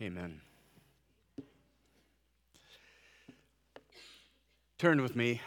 Amen. 0.00 0.40
Turn 4.78 5.02
with 5.02 5.16
me 5.16 5.40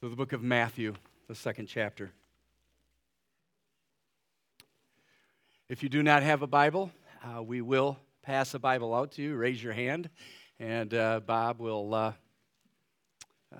to 0.00 0.08
the 0.08 0.14
book 0.14 0.32
of 0.32 0.44
Matthew, 0.44 0.94
the 1.26 1.34
second 1.34 1.66
chapter. 1.66 2.12
If 5.68 5.82
you 5.82 5.88
do 5.88 6.04
not 6.04 6.22
have 6.22 6.42
a 6.42 6.46
Bible, 6.46 6.92
uh, 7.24 7.42
we 7.42 7.62
will 7.62 7.98
pass 8.22 8.54
a 8.54 8.60
Bible 8.60 8.94
out 8.94 9.10
to 9.12 9.22
you. 9.22 9.34
Raise 9.34 9.60
your 9.60 9.72
hand, 9.72 10.08
and 10.60 10.94
uh, 10.94 11.18
Bob 11.18 11.58
will, 11.58 11.94
uh, 11.94 12.12
uh 13.52 13.58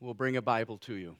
will 0.00 0.14
bring 0.14 0.36
a 0.36 0.42
Bible 0.42 0.78
to 0.78 0.94
you. 0.94 1.14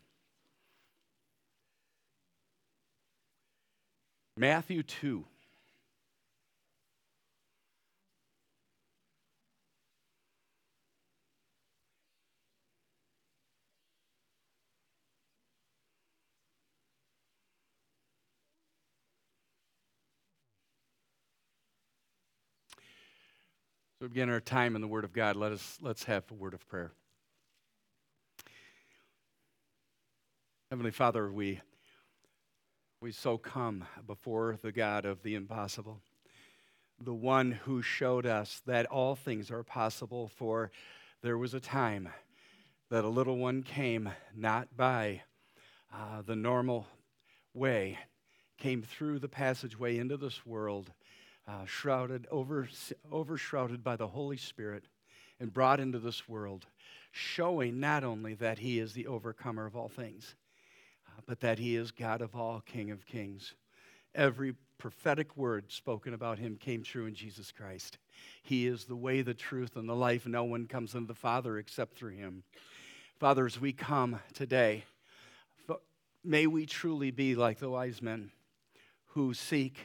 Matthew 4.37 4.83
2. 4.83 5.25
Begin 24.05 24.29
our 24.29 24.39
time 24.39 24.75
in 24.75 24.83
the 24.83 24.87
Word 24.87 25.05
of 25.05 25.15
God. 25.15 25.35
Let 25.35 25.51
us 25.51 25.79
let's 25.81 26.05
have 26.05 26.25
a 26.31 26.35
word 26.35 26.53
of 26.53 26.69
prayer. 26.69 26.93
Heavenly 30.71 30.91
Father, 30.91 31.33
we 31.33 31.63
we 33.01 33.13
so 33.13 33.39
come 33.39 33.87
before 34.07 34.59
the 34.61 34.73
God 34.73 35.07
of 35.07 35.23
the 35.23 35.35
impossible, 35.35 36.03
the 37.01 37.15
one 37.15 37.53
who 37.53 37.81
showed 37.81 38.27
us 38.27 38.61
that 38.67 38.85
all 38.87 39.17
things 39.17 39.51
are 39.51 39.63
possible. 39.63 40.29
For 40.29 40.71
there 41.23 41.39
was 41.39 41.55
a 41.55 41.61
time 41.61 42.11
that 42.91 43.05
a 43.05 43.09
little 43.09 43.39
one 43.39 43.63
came 43.63 44.11
not 44.37 44.77
by 44.77 45.23
uh, 45.91 46.21
the 46.21 46.37
normal 46.37 46.87
way, 47.55 47.99
came 48.59 48.83
through 48.83 49.21
the 49.21 49.29
passageway 49.29 49.97
into 49.97 50.19
this 50.19 50.45
world 50.45 50.93
uh, 51.47 51.65
shrouded, 51.67 52.27
over, 52.31 52.69
overshrouded 53.13 53.83
by 53.83 53.97
the 53.97 54.09
Holy 54.09 54.37
Spirit, 54.37 54.85
and 55.41 55.53
brought 55.53 55.81
into 55.81 55.99
this 55.99 56.29
world, 56.29 56.67
showing 57.13 57.81
not 57.81 58.05
only 58.05 58.35
that 58.35 58.59
He 58.59 58.79
is 58.79 58.93
the 58.93 59.07
overcomer 59.07 59.67
of 59.67 59.77
all 59.77 59.89
things, 59.89 60.37
uh, 61.09 61.21
but 61.27 61.41
that 61.41 61.59
He 61.59 61.77
is 61.77 61.91
God 61.91 62.21
of 62.21 62.35
all, 62.35 62.61
King 62.61 62.91
of 62.91 63.07
kings. 63.07 63.55
Every 64.15 64.55
prophetic 64.79 65.37
word 65.37 65.71
spoken 65.71 66.15
about 66.15 66.39
Him 66.39 66.57
came 66.57 66.83
true 66.83 67.07
in 67.07 67.15
Jesus 67.15 67.53
Christ. 67.53 67.99
He 68.43 68.67
is 68.67 68.85
the 68.85 68.97
way, 68.97 69.23
the 69.23 69.35
truth, 69.35 69.77
and 69.77 69.89
the 69.89 69.95
life. 69.95 70.27
No 70.27 70.45
one 70.45 70.67
comes 70.67 70.95
unto 70.95 71.07
the 71.07 71.15
Father 71.15 71.59
except 71.59 71.97
through 71.97 72.13
Him. 72.13 72.45
Father, 73.19 73.47
as 73.47 73.61
we 73.61 73.73
come 73.73 74.21
today, 74.33 74.85
may 76.25 76.47
we 76.47 76.65
truly 76.65 77.11
be 77.11 77.35
like 77.35 77.59
the 77.59 77.69
wise 77.69 78.01
men 78.01 78.31
who 79.09 79.35
seek 79.35 79.79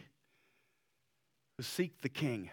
seek 1.64 2.02
the 2.02 2.10
King. 2.10 2.50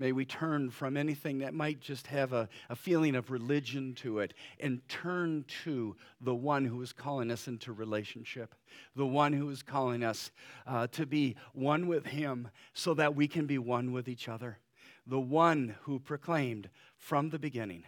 May 0.00 0.10
we 0.10 0.24
turn 0.24 0.70
from 0.70 0.96
anything 0.96 1.38
that 1.38 1.54
might 1.54 1.80
just 1.80 2.08
have 2.08 2.32
a, 2.32 2.48
a 2.68 2.74
feeling 2.74 3.14
of 3.14 3.30
religion 3.30 3.94
to 3.96 4.18
it 4.18 4.34
and 4.58 4.86
turn 4.88 5.44
to 5.62 5.94
the 6.20 6.34
one 6.34 6.64
who 6.64 6.82
is 6.82 6.92
calling 6.92 7.30
us 7.30 7.46
into 7.46 7.72
relationship, 7.72 8.56
the 8.96 9.06
one 9.06 9.32
who 9.32 9.48
is 9.50 9.62
calling 9.62 10.02
us 10.02 10.32
uh, 10.66 10.88
to 10.88 11.06
be 11.06 11.36
one 11.52 11.86
with 11.86 12.06
Him 12.06 12.48
so 12.72 12.92
that 12.94 13.14
we 13.14 13.28
can 13.28 13.46
be 13.46 13.58
one 13.58 13.92
with 13.92 14.08
each 14.08 14.28
other, 14.28 14.58
the 15.06 15.20
one 15.20 15.76
who 15.82 16.00
proclaimed 16.00 16.70
from 16.96 17.30
the 17.30 17.38
beginning, 17.38 17.84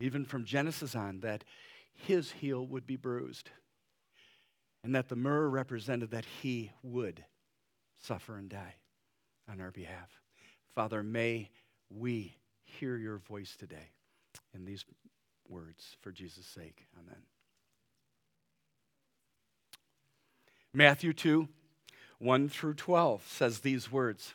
even 0.00 0.24
from 0.24 0.46
Genesis 0.46 0.94
on, 0.94 1.20
that 1.20 1.44
His 1.92 2.32
heel 2.32 2.66
would 2.66 2.86
be 2.86 2.96
bruised 2.96 3.50
and 4.84 4.94
that 4.94 5.08
the 5.08 5.16
myrrh 5.16 5.48
represented 5.48 6.10
that 6.10 6.26
he 6.42 6.70
would 6.82 7.24
suffer 8.02 8.36
and 8.36 8.50
die 8.50 8.74
on 9.50 9.60
our 9.60 9.70
behalf. 9.70 10.20
Father, 10.74 11.02
may 11.02 11.50
we 11.88 12.36
hear 12.62 12.96
your 12.96 13.16
voice 13.16 13.56
today 13.56 13.92
in 14.54 14.66
these 14.66 14.84
words 15.48 15.96
for 16.02 16.12
Jesus' 16.12 16.46
sake. 16.46 16.84
Amen. 17.00 17.22
Matthew 20.72 21.12
2 21.12 21.48
1 22.18 22.48
through 22.48 22.74
12 22.74 23.26
says 23.26 23.60
these 23.60 23.90
words. 23.90 24.34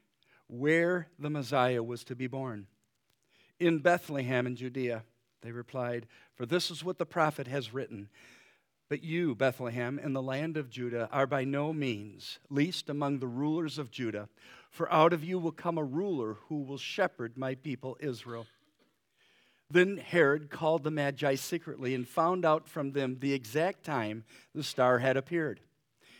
where 0.51 1.07
the 1.17 1.29
Messiah 1.29 1.81
was 1.81 2.03
to 2.03 2.15
be 2.15 2.27
born. 2.27 2.67
In 3.57 3.79
Bethlehem 3.79 4.45
in 4.45 4.57
Judea, 4.57 5.03
they 5.41 5.51
replied, 5.51 6.07
For 6.35 6.45
this 6.45 6.69
is 6.69 6.83
what 6.83 6.97
the 6.97 7.05
prophet 7.05 7.47
has 7.47 7.73
written. 7.73 8.09
But 8.89 9.01
you, 9.01 9.33
Bethlehem, 9.33 9.97
in 9.97 10.11
the 10.11 10.21
land 10.21 10.57
of 10.57 10.69
Judah, 10.69 11.07
are 11.09 11.25
by 11.25 11.45
no 11.45 11.71
means 11.71 12.39
least 12.49 12.89
among 12.89 13.19
the 13.19 13.27
rulers 13.27 13.77
of 13.77 13.91
Judah, 13.91 14.27
for 14.69 14.91
out 14.91 15.13
of 15.13 15.23
you 15.23 15.39
will 15.39 15.53
come 15.53 15.77
a 15.77 15.83
ruler 15.83 16.35
who 16.49 16.61
will 16.61 16.77
shepherd 16.77 17.37
my 17.37 17.55
people 17.55 17.95
Israel. 18.01 18.45
Then 19.69 19.95
Herod 19.95 20.49
called 20.49 20.83
the 20.83 20.91
Magi 20.91 21.35
secretly 21.35 21.95
and 21.95 22.05
found 22.05 22.43
out 22.43 22.67
from 22.67 22.91
them 22.91 23.19
the 23.21 23.31
exact 23.31 23.85
time 23.85 24.25
the 24.53 24.63
star 24.63 24.99
had 24.99 25.15
appeared. 25.15 25.61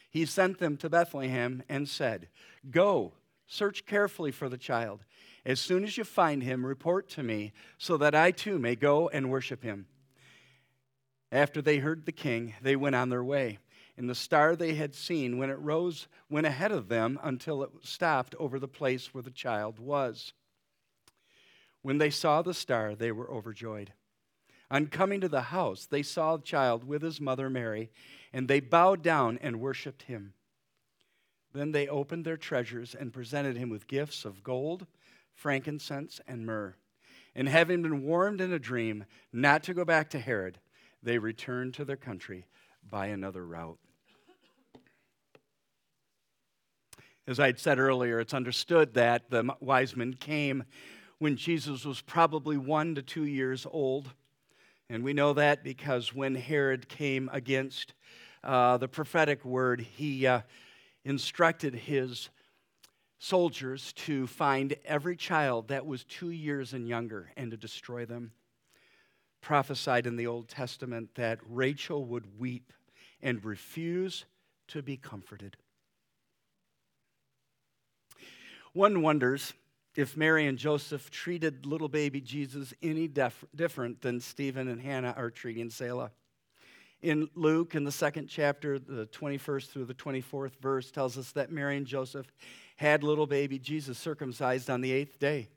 He 0.10 0.26
sent 0.26 0.60
them 0.60 0.78
to 0.78 0.90
Bethlehem 0.90 1.64
and 1.68 1.90
said, 1.90 2.30
Go, 2.70 3.12
search 3.52 3.86
carefully 3.86 4.32
for 4.32 4.48
the 4.48 4.58
child. 4.58 5.04
As 5.46 5.60
soon 5.60 5.84
as 5.84 5.98
you 5.98 6.06
find 6.06 6.42
him, 6.42 6.66
report 6.66 7.10
to 7.10 7.24
me 7.24 7.52
so 7.78 7.98
that 7.98 8.16
I 8.16 8.32
too 8.32 8.58
may 8.58 8.76
go 8.78 9.10
and 9.10 9.30
worship 9.30 9.62
him. 9.62 9.88
After 11.34 11.62
they 11.62 11.80
heard 11.80 12.06
the 12.06 12.14
king, 12.14 12.54
they 12.62 12.78
went 12.78 12.96
on 12.96 13.10
their 13.10 13.24
way. 13.24 13.60
And 13.98 14.10
the 14.10 14.16
star 14.16 14.56
they 14.56 14.76
had 14.76 14.96
seen 14.96 15.38
when 15.38 15.50
it 15.50 15.60
rose 15.60 16.08
went 16.30 16.48
ahead 16.48 16.72
of 16.72 16.88
them 16.88 17.20
until 17.22 17.62
it 17.62 17.72
stopped 17.82 18.36
over 18.40 18.58
the 18.58 18.70
place 18.70 19.14
where 19.14 19.22
the 19.22 19.30
child 19.30 19.80
was. 19.80 20.32
When 21.82 21.98
they 21.98 22.10
saw 22.10 22.42
the 22.42 22.54
star, 22.54 22.96
they 22.96 23.12
were 23.12 23.30
overjoyed. 23.30 23.92
On 24.70 24.88
coming 24.88 25.20
to 25.20 25.28
the 25.28 25.42
house, 25.42 25.86
they 25.86 26.04
saw 26.04 26.38
the 26.38 26.44
child 26.44 26.86
with 26.86 27.02
his 27.02 27.20
mother 27.20 27.50
Mary, 27.50 27.92
and 28.32 28.48
they 28.48 28.62
bowed 28.62 29.04
down 29.04 29.38
and 29.42 29.60
worshiped 29.60 30.04
him. 30.04 30.36
Then 31.54 31.72
they 31.72 31.88
opened 31.88 32.26
their 32.26 32.38
treasures 32.38 32.96
and 32.96 33.14
presented 33.14 33.58
him 33.58 33.70
with 33.70 33.88
gifts 33.88 34.26
of 34.26 34.44
gold 34.44 34.88
frankincense, 35.42 36.22
and 36.28 36.46
myrrh. 36.46 36.76
And 37.36 37.48
having 37.48 37.82
been 37.82 38.04
warned 38.04 38.42
in 38.42 38.54
a 38.54 38.60
dream 38.60 39.06
not 39.32 39.64
to 39.64 39.74
go 39.74 39.86
back 39.86 40.10
to 40.12 40.20
Herod, 40.20 40.60
they 41.02 41.18
returned 41.18 41.74
to 41.76 41.86
their 41.86 41.98
country 41.98 42.46
by 42.88 43.08
another 43.08 43.46
route. 43.46 43.80
As 47.28 47.40
I 47.40 47.48
had 47.48 47.60
said 47.60 47.80
earlier, 47.80 48.20
it's 48.20 48.34
understood 48.34 48.94
that 48.96 49.30
the 49.30 49.56
wise 49.60 49.96
men 49.96 50.14
came 50.14 50.64
when 51.20 51.38
Jesus 51.38 51.86
was 51.86 52.02
probably 52.02 52.58
one 52.58 52.96
to 52.96 53.02
two 53.02 53.26
years 53.26 53.66
old. 53.70 54.12
And 54.90 55.04
we 55.04 55.14
know 55.14 55.34
that 55.34 55.64
because 55.64 56.14
when 56.14 56.36
Herod 56.36 56.90
came 56.90 57.30
against 57.32 57.94
uh, 58.44 58.78
the 58.78 58.88
prophetic 58.88 59.46
word, 59.46 59.82
he 59.82 60.28
uh, 60.28 60.42
instructed 61.04 61.74
his 61.74 62.30
soldiers 63.20 63.94
to 63.94 64.26
find 64.28 64.76
every 64.84 65.16
child 65.16 65.68
that 65.68 65.86
was 65.86 66.04
two 66.04 66.32
years 66.32 66.74
and 66.74 66.88
younger 66.88 67.32
and 67.38 67.52
to 67.52 67.58
destroy 67.58 68.06
them. 68.06 68.32
Prophesied 69.42 70.08
in 70.08 70.16
the 70.16 70.28
Old 70.28 70.48
Testament 70.48 71.16
that 71.16 71.40
Rachel 71.48 72.06
would 72.06 72.40
weep 72.40 72.74
and 73.22 73.44
refuse 73.46 74.26
to 74.70 74.82
be 74.82 74.98
comforted. 74.98 75.58
One 78.74 79.02
wonders 79.02 79.54
if 79.96 80.16
Mary 80.16 80.48
and 80.48 80.58
Joseph 80.58 81.12
treated 81.12 81.66
little 81.66 81.90
baby 81.90 82.22
Jesus 82.22 82.74
any 82.82 83.08
def- 83.08 83.44
different 83.54 84.02
than 84.02 84.20
Stephen 84.20 84.68
and 84.68 84.82
Hannah 84.82 85.14
are 85.18 85.30
treating 85.30 85.70
Selah. 85.70 86.12
In 87.02 87.30
Luke, 87.34 87.74
in 87.74 87.84
the 87.84 87.92
second 87.92 88.28
chapter, 88.28 88.78
the 88.78 89.08
21st 89.08 89.70
through 89.70 89.86
the 89.86 89.94
24th 89.96 90.56
verse 90.62 90.92
tells 90.92 91.18
us 91.18 91.32
that 91.32 91.52
Mary 91.52 91.78
and 91.78 91.88
Joseph 91.88 92.32
had 92.76 93.04
little 93.04 93.26
baby 93.26 93.58
Jesus 93.58 93.98
circumcised 93.98 94.70
on 94.70 94.82
the 94.82 94.92
eighth 94.92 95.18
day 95.18 95.50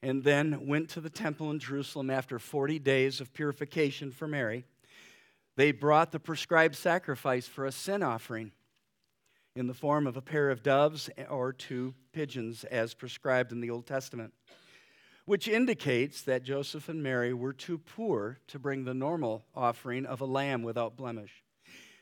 and 0.00 0.22
then 0.22 0.66
went 0.66 0.90
to 0.90 1.00
the 1.00 1.10
temple 1.10 1.50
in 1.50 1.58
Jerusalem 1.58 2.10
after 2.10 2.38
40 2.38 2.78
days 2.78 3.20
of 3.20 3.32
purification 3.32 4.12
for 4.12 4.28
Mary. 4.28 4.64
They 5.56 5.72
brought 5.72 6.12
the 6.12 6.20
prescribed 6.20 6.76
sacrifice 6.76 7.48
for 7.48 7.64
a 7.64 7.72
sin 7.72 8.02
offering 8.02 8.52
in 9.56 9.66
the 9.66 9.74
form 9.74 10.06
of 10.06 10.16
a 10.16 10.22
pair 10.22 10.50
of 10.50 10.62
doves 10.62 11.08
or 11.30 11.52
two 11.52 11.94
pigeons, 12.12 12.64
as 12.64 12.92
prescribed 12.92 13.50
in 13.50 13.60
the 13.60 13.70
Old 13.70 13.86
Testament, 13.86 14.34
which 15.26 15.48
indicates 15.48 16.22
that 16.22 16.42
Joseph 16.42 16.88
and 16.88 17.02
Mary 17.02 17.32
were 17.32 17.52
too 17.52 17.78
poor 17.78 18.38
to 18.48 18.58
bring 18.58 18.84
the 18.84 18.94
normal 18.94 19.44
offering 19.54 20.04
of 20.04 20.20
a 20.20 20.26
lamb 20.26 20.62
without 20.62 20.96
blemish. 20.96 21.42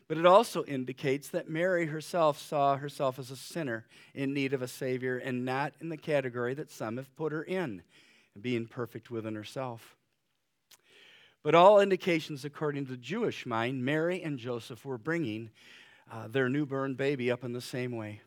But 0.08 0.18
it 0.18 0.26
also 0.26 0.64
indicates 0.64 1.28
that 1.28 1.48
Mary 1.48 1.86
herself 1.86 2.38
saw 2.38 2.76
herself 2.76 3.18
as 3.18 3.30
a 3.30 3.36
sinner 3.36 3.86
in 4.14 4.34
need 4.34 4.52
of 4.52 4.60
a 4.60 4.68
Savior 4.68 5.16
and 5.16 5.44
not 5.44 5.72
in 5.80 5.88
the 5.88 5.96
category 5.96 6.54
that 6.54 6.70
some 6.70 6.96
have 6.96 7.14
put 7.16 7.32
her 7.32 7.42
in, 7.42 7.82
being 8.38 8.66
perfect 8.66 9.10
within 9.10 9.34
herself. 9.34 9.96
But 11.42 11.54
all 11.54 11.80
indications, 11.80 12.44
according 12.44 12.86
to 12.86 12.92
the 12.92 12.96
Jewish 12.96 13.46
mind, 13.46 13.84
Mary 13.84 14.22
and 14.22 14.38
Joseph 14.38 14.84
were 14.84 14.98
bringing 14.98 15.50
uh, 16.10 16.28
their 16.28 16.48
newborn 16.48 16.94
baby 16.94 17.30
up 17.30 17.42
in 17.42 17.52
the 17.52 17.60
same 17.60 17.96
way. 17.96 18.20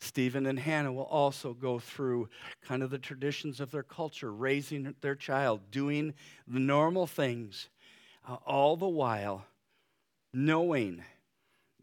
Stephen 0.00 0.46
and 0.46 0.58
Hannah 0.58 0.92
will 0.92 1.04
also 1.04 1.54
go 1.54 1.78
through 1.78 2.28
kind 2.62 2.82
of 2.82 2.90
the 2.90 2.98
traditions 2.98 3.60
of 3.60 3.70
their 3.70 3.82
culture, 3.82 4.32
raising 4.32 4.94
their 5.00 5.14
child, 5.14 5.70
doing 5.70 6.14
the 6.46 6.60
normal 6.60 7.06
things, 7.06 7.68
uh, 8.28 8.36
all 8.46 8.76
the 8.76 8.86
while 8.86 9.46
knowing 10.36 11.02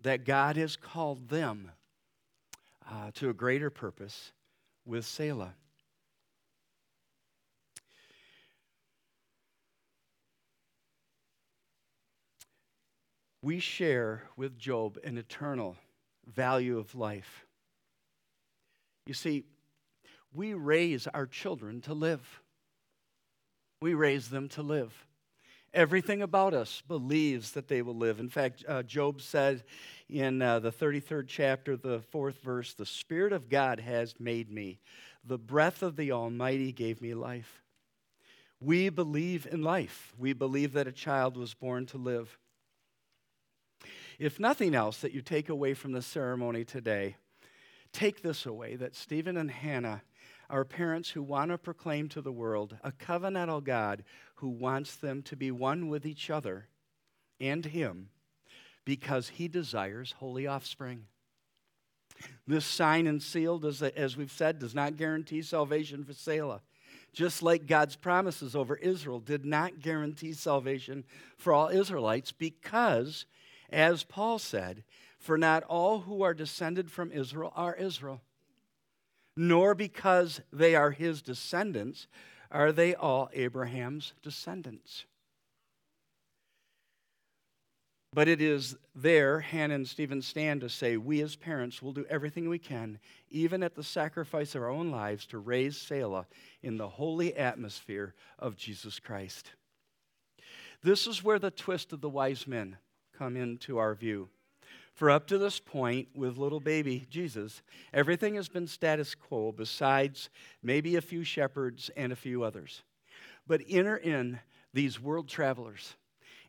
that 0.03 0.25
God 0.25 0.57
has 0.57 0.75
called 0.75 1.29
them 1.29 1.71
uh, 2.89 3.09
to 3.15 3.29
a 3.29 3.33
greater 3.33 3.71
purpose 3.71 4.31
with 4.85 5.05
Selah. 5.05 5.55
We 13.41 13.59
share 13.59 14.23
with 14.37 14.57
Job 14.57 14.97
an 15.03 15.17
eternal 15.17 15.75
value 16.27 16.77
of 16.77 16.95
life. 16.95 17.45
You 19.05 19.13
see, 19.13 19.43
we 20.33 20.53
raise 20.53 21.07
our 21.07 21.25
children 21.25 21.81
to 21.81 21.93
live. 21.93 22.41
We 23.81 23.93
raise 23.93 24.29
them 24.29 24.49
to 24.49 24.61
live. 24.61 24.93
Everything 25.73 26.21
about 26.21 26.53
us 26.53 26.83
believes 26.87 27.51
that 27.51 27.67
they 27.67 27.81
will 27.81 27.97
live. 27.97 28.19
In 28.19 28.29
fact, 28.29 28.63
uh, 28.67 28.83
Job 28.83 29.21
said 29.21 29.63
in 30.07 30.41
uh, 30.41 30.59
the 30.59 30.71
33rd 30.71 31.25
chapter, 31.27 31.75
the 31.75 32.01
fourth 32.11 32.39
verse, 32.41 32.73
The 32.73 32.85
Spirit 32.85 33.33
of 33.33 33.49
God 33.49 33.79
has 33.79 34.13
made 34.19 34.51
me. 34.51 34.79
The 35.25 35.39
breath 35.39 35.81
of 35.81 35.95
the 35.95 36.11
Almighty 36.11 36.71
gave 36.71 37.01
me 37.01 37.13
life. 37.13 37.63
We 38.59 38.89
believe 38.89 39.47
in 39.51 39.63
life. 39.63 40.13
We 40.17 40.33
believe 40.33 40.73
that 40.73 40.87
a 40.87 40.91
child 40.91 41.35
was 41.35 41.53
born 41.53 41.85
to 41.87 41.97
live. 41.97 42.37
If 44.19 44.39
nothing 44.39 44.75
else 44.75 44.99
that 44.99 45.11
you 45.11 45.21
take 45.21 45.49
away 45.49 45.73
from 45.73 45.91
the 45.91 46.01
ceremony 46.01 46.63
today, 46.63 47.17
take 47.93 48.21
this 48.21 48.45
away 48.45 48.75
that 48.75 48.95
Stephen 48.95 49.37
and 49.37 49.51
Hannah 49.51 50.01
are 50.49 50.65
parents 50.65 51.09
who 51.09 51.23
want 51.23 51.51
to 51.51 51.57
proclaim 51.57 52.09
to 52.09 52.21
the 52.21 52.31
world 52.31 52.75
a 52.83 52.91
covenantal 52.91 53.63
God 53.63 54.03
who 54.35 54.49
wants 54.49 54.95
them 54.95 55.21
to 55.23 55.35
be 55.35 55.51
one 55.51 55.87
with 55.87 56.05
each 56.05 56.29
other 56.29 56.67
and 57.39 57.65
Him 57.65 58.09
because 58.83 59.29
He 59.29 59.47
desires 59.47 60.15
holy 60.19 60.45
offspring. 60.45 61.05
This 62.45 62.65
sign 62.65 63.07
and 63.07 63.21
seal, 63.21 63.57
does, 63.57 63.81
as 63.81 64.17
we've 64.17 64.31
said, 64.31 64.59
does 64.59 64.75
not 64.75 64.97
guarantee 64.97 65.41
salvation 65.41 66.03
for 66.03 66.13
Selah. 66.13 66.61
Just 67.11 67.43
like 67.43 67.67
God's 67.67 67.95
promises 67.95 68.55
over 68.55 68.75
Israel 68.75 69.19
did 69.19 69.45
not 69.45 69.79
guarantee 69.79 70.33
salvation 70.33 71.03
for 71.37 71.53
all 71.53 71.67
Israelites, 71.69 72.31
because, 72.31 73.25
as 73.71 74.03
Paul 74.03 74.39
said, 74.39 74.83
for 75.23 75.37
not 75.37 75.63
all 75.63 76.01
who 76.01 76.21
are 76.21 76.33
descended 76.33 76.91
from 76.91 77.11
Israel 77.11 77.51
are 77.55 77.75
Israel 77.75 78.21
nor 79.35 79.73
because 79.73 80.41
they 80.51 80.75
are 80.75 80.91
his 80.91 81.21
descendants 81.21 82.07
are 82.51 82.71
they 82.71 82.93
all 82.93 83.29
Abraham's 83.33 84.13
descendants. 84.21 85.05
But 88.13 88.27
it 88.27 88.41
is 88.41 88.75
there 88.93 89.39
Hannah 89.39 89.73
and 89.73 89.87
Stephen 89.87 90.21
stand 90.21 90.61
to 90.61 90.69
say, 90.69 90.97
We 90.97 91.19
as 91.21 91.35
parents 91.35 91.81
will 91.81 91.93
do 91.93 92.05
everything 92.07 92.47
we 92.47 92.59
can, 92.59 92.99
even 93.31 93.63
at 93.63 93.73
the 93.73 93.83
sacrifice 93.83 94.53
of 94.53 94.61
our 94.61 94.69
own 94.69 94.91
lives, 94.91 95.25
to 95.27 95.39
raise 95.39 95.77
Selah 95.77 96.27
in 96.61 96.77
the 96.77 96.89
holy 96.89 97.35
atmosphere 97.35 98.13
of 98.37 98.55
Jesus 98.55 98.99
Christ. 98.99 99.53
This 100.83 101.07
is 101.07 101.23
where 101.23 101.39
the 101.39 101.49
twist 101.49 101.91
of 101.91 102.01
the 102.01 102.09
wise 102.09 102.45
men 102.45 102.77
come 103.17 103.35
into 103.35 103.79
our 103.79 103.95
view. 103.95 104.29
For 104.93 105.09
up 105.09 105.25
to 105.27 105.37
this 105.37 105.59
point, 105.59 106.09
with 106.15 106.37
little 106.37 106.59
baby 106.59 107.07
Jesus, 107.09 107.63
everything 107.93 108.35
has 108.35 108.47
been 108.47 108.67
status 108.67 109.15
quo, 109.15 109.51
besides 109.51 110.29
maybe 110.61 110.95
a 110.95 111.01
few 111.01 111.23
shepherds 111.23 111.89
and 111.97 112.13
a 112.13 112.15
few 112.15 112.43
others. 112.43 112.83
But 113.47 113.61
enter 113.67 113.97
in 113.97 114.39
these 114.73 114.99
world 114.99 115.27
travelers, 115.27 115.95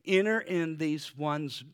enter 0.06 0.40
in 0.40 0.76
these 0.76 1.16
ones 1.16 1.64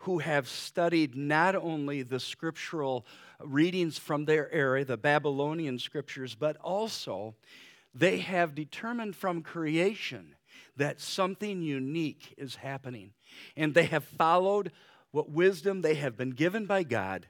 who 0.00 0.18
have 0.18 0.48
studied 0.48 1.14
not 1.14 1.54
only 1.54 2.02
the 2.02 2.20
scriptural 2.20 3.06
readings 3.38 3.98
from 3.98 4.24
their 4.24 4.50
area, 4.52 4.84
the 4.84 4.96
Babylonian 4.96 5.78
scriptures, 5.78 6.34
but 6.34 6.56
also 6.58 7.34
they 7.94 8.18
have 8.18 8.54
determined 8.54 9.16
from 9.16 9.42
creation 9.42 10.34
that 10.76 11.00
something 11.00 11.60
unique 11.60 12.34
is 12.38 12.56
happening. 12.56 13.12
And 13.56 13.74
they 13.74 13.84
have 13.84 14.04
followed 14.04 14.72
what 15.12 15.30
wisdom 15.30 15.82
they 15.82 15.94
have 15.94 16.16
been 16.16 16.30
given 16.30 16.66
by 16.66 16.82
God 16.82 17.26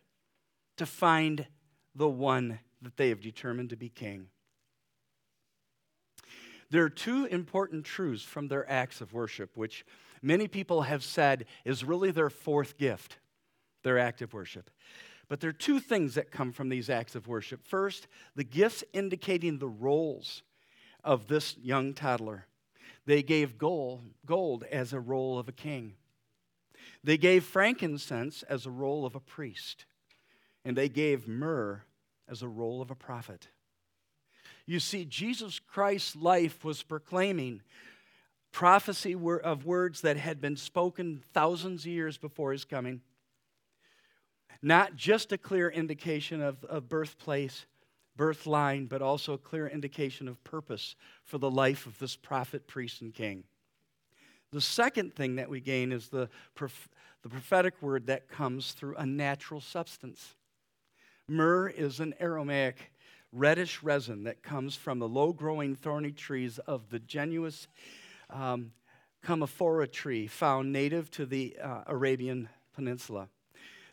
to 0.76 0.86
find 0.86 1.46
the 1.94 2.08
one 2.08 2.58
that 2.82 2.96
they 2.96 3.08
have 3.08 3.20
determined 3.20 3.70
to 3.70 3.76
be 3.76 3.88
king. 3.88 4.28
There 6.70 6.84
are 6.84 6.90
two 6.90 7.24
important 7.26 7.84
truths 7.84 8.22
from 8.22 8.48
their 8.48 8.70
acts 8.70 9.00
of 9.00 9.12
worship, 9.12 9.56
which 9.56 9.84
many 10.22 10.46
people 10.46 10.82
have 10.82 11.02
said 11.02 11.46
is 11.64 11.84
really 11.84 12.12
their 12.12 12.30
fourth 12.30 12.78
gift, 12.78 13.18
their 13.82 13.98
act 13.98 14.22
of 14.22 14.32
worship. 14.32 14.70
But 15.28 15.40
there 15.40 15.50
are 15.50 15.54
two 15.54 15.80
things 15.80 16.14
that 16.14 16.30
come 16.30 16.52
from 16.52 16.68
these 16.68 16.90
acts 16.90 17.14
of 17.14 17.28
worship. 17.28 17.66
First, 17.66 18.08
the 18.36 18.44
gifts 18.44 18.84
indicating 18.92 19.58
the 19.58 19.68
roles 19.68 20.42
of 21.02 21.26
this 21.26 21.56
young 21.58 21.92
toddler. 21.94 22.46
They 23.06 23.22
gave 23.22 23.58
gold, 23.58 24.02
gold 24.26 24.64
as 24.70 24.92
a 24.92 25.00
role 25.00 25.38
of 25.38 25.48
a 25.48 25.52
king. 25.52 25.94
They 27.02 27.16
gave 27.16 27.44
frankincense 27.44 28.42
as 28.42 28.66
a 28.66 28.70
role 28.70 29.06
of 29.06 29.14
a 29.14 29.20
priest, 29.20 29.86
and 30.64 30.76
they 30.76 30.88
gave 30.88 31.26
myrrh 31.26 31.82
as 32.28 32.42
a 32.42 32.48
role 32.48 32.82
of 32.82 32.90
a 32.90 32.94
prophet. 32.94 33.48
You 34.66 34.80
see, 34.80 35.04
Jesus 35.04 35.58
Christ's 35.58 36.14
life 36.14 36.64
was 36.64 36.82
proclaiming 36.82 37.62
prophecy 38.52 39.16
of 39.44 39.66
words 39.66 40.00
that 40.02 40.16
had 40.16 40.40
been 40.40 40.56
spoken 40.56 41.22
thousands 41.32 41.82
of 41.82 41.86
years 41.86 42.18
before 42.18 42.52
his 42.52 42.64
coming. 42.64 43.00
Not 44.62 44.96
just 44.96 45.32
a 45.32 45.38
clear 45.38 45.70
indication 45.70 46.42
of, 46.42 46.62
of 46.64 46.88
birthplace, 46.88 47.66
birth 48.16 48.46
line, 48.46 48.86
but 48.86 49.00
also 49.00 49.32
a 49.32 49.38
clear 49.38 49.66
indication 49.66 50.28
of 50.28 50.42
purpose 50.44 50.94
for 51.24 51.38
the 51.38 51.50
life 51.50 51.86
of 51.86 51.98
this 51.98 52.16
prophet, 52.16 52.66
priest, 52.66 53.00
and 53.00 53.14
king. 53.14 53.44
The 54.52 54.60
second 54.60 55.14
thing 55.14 55.36
that 55.36 55.48
we 55.48 55.60
gain 55.60 55.92
is 55.92 56.08
the, 56.08 56.28
the 56.56 57.28
prophetic 57.28 57.80
word 57.80 58.06
that 58.06 58.28
comes 58.28 58.72
through 58.72 58.96
a 58.96 59.06
natural 59.06 59.60
substance. 59.60 60.34
Myrrh 61.28 61.68
is 61.68 62.00
an 62.00 62.14
aromatic 62.20 62.92
reddish 63.32 63.82
resin 63.82 64.24
that 64.24 64.42
comes 64.42 64.74
from 64.74 64.98
the 64.98 65.08
low 65.08 65.32
growing 65.32 65.76
thorny 65.76 66.10
trees 66.10 66.58
of 66.60 66.90
the 66.90 66.98
genus 66.98 67.68
um, 68.28 68.72
commiphora 69.24 69.90
tree 69.90 70.26
found 70.26 70.72
native 70.72 71.10
to 71.12 71.26
the 71.26 71.56
uh, 71.62 71.82
Arabian 71.86 72.48
Peninsula. 72.74 73.28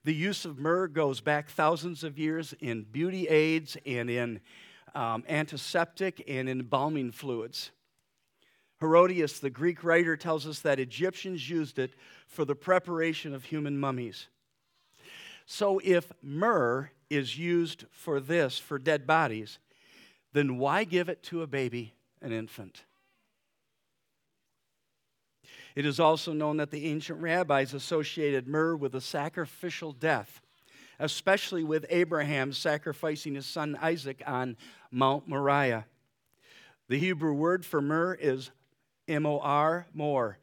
The 0.03 0.13
use 0.13 0.45
of 0.45 0.57
myrrh 0.57 0.87
goes 0.87 1.21
back 1.21 1.49
thousands 1.49 2.03
of 2.03 2.17
years 2.17 2.55
in 2.59 2.83
beauty 2.83 3.27
aids 3.27 3.77
and 3.85 4.09
in 4.09 4.39
um, 4.95 5.23
antiseptic 5.27 6.23
and 6.27 6.49
embalming 6.49 7.11
fluids. 7.11 7.71
Herodotus, 8.79 9.39
the 9.39 9.49
Greek 9.49 9.83
writer, 9.83 10.15
tells 10.15 10.45
us 10.45 10.59
that 10.59 10.79
Egyptians 10.79 11.49
used 11.49 11.79
it 11.79 11.91
for 12.27 12.45
the 12.45 12.55
preparation 12.55 13.33
of 13.33 13.45
human 13.45 13.77
mummies. 13.79 14.27
So, 15.45 15.79
if 15.83 16.11
myrrh 16.21 16.91
is 17.09 17.37
used 17.37 17.85
for 17.89 18.19
this, 18.19 18.59
for 18.59 18.77
dead 18.77 19.07
bodies, 19.07 19.59
then 20.33 20.57
why 20.57 20.83
give 20.83 21.09
it 21.09 21.23
to 21.23 21.41
a 21.41 21.47
baby, 21.47 21.93
an 22.21 22.31
infant? 22.31 22.83
It 25.73 25.85
is 25.85 25.99
also 25.99 26.33
known 26.33 26.57
that 26.57 26.71
the 26.71 26.85
ancient 26.85 27.21
rabbis 27.21 27.73
associated 27.73 28.47
myrrh 28.47 28.75
with 28.75 28.95
a 28.95 29.01
sacrificial 29.01 29.91
death, 29.91 30.41
especially 30.99 31.63
with 31.63 31.85
Abraham 31.89 32.51
sacrificing 32.51 33.35
his 33.35 33.45
son 33.45 33.77
Isaac 33.81 34.21
on 34.25 34.57
Mount 34.91 35.27
Moriah. 35.27 35.85
The 36.89 36.97
Hebrew 36.97 37.33
word 37.33 37.65
for 37.65 37.81
myrrh 37.81 38.15
is 38.15 38.49
M 39.07 39.25
O 39.25 39.39
R, 39.39 39.87
more, 39.93 40.37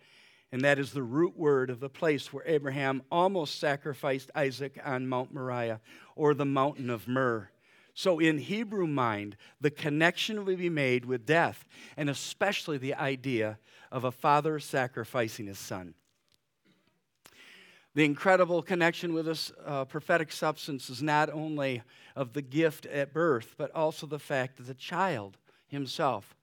and 0.53 0.63
that 0.63 0.79
is 0.79 0.93
the 0.93 1.03
root 1.03 1.37
word 1.37 1.69
of 1.69 1.81
the 1.81 1.89
place 1.89 2.33
where 2.33 2.45
Abraham 2.47 3.03
almost 3.11 3.59
sacrificed 3.59 4.31
Isaac 4.35 4.79
on 4.85 5.09
Mount 5.09 5.35
Moriah, 5.35 5.81
or 6.17 6.33
the 6.33 6.45
mountain 6.45 6.91
of 6.91 7.09
myrrh. 7.09 7.51
So, 7.93 8.19
in 8.19 8.39
Hebrew 8.39 8.87
mind, 8.87 9.37
the 9.61 9.71
connection 9.71 10.45
will 10.45 10.57
be 10.57 10.71
made 10.71 11.05
with 11.05 11.27
death, 11.27 11.65
and 11.97 12.11
especially 12.11 12.79
the 12.79 12.95
idea 12.95 13.59
of 13.93 14.05
a 14.05 14.13
father 14.13 14.59
sacrificing 14.59 15.47
his 15.47 15.59
son. 15.59 15.95
The 17.95 18.05
incredible 18.05 18.61
connection 18.63 19.15
with 19.15 19.27
this 19.27 19.53
uh, 19.65 19.85
prophetic 19.85 20.33
substance 20.33 20.91
is 20.91 21.01
not 21.01 21.31
only 21.31 21.83
of 22.17 22.33
the 22.33 22.43
gift 22.43 22.87
at 22.87 23.13
birth, 23.13 23.55
but 23.57 23.71
also 23.73 24.07
the 24.07 24.19
fact 24.19 24.57
that 24.57 24.67
the 24.67 24.75
child 24.75 25.37
himself 25.69 26.35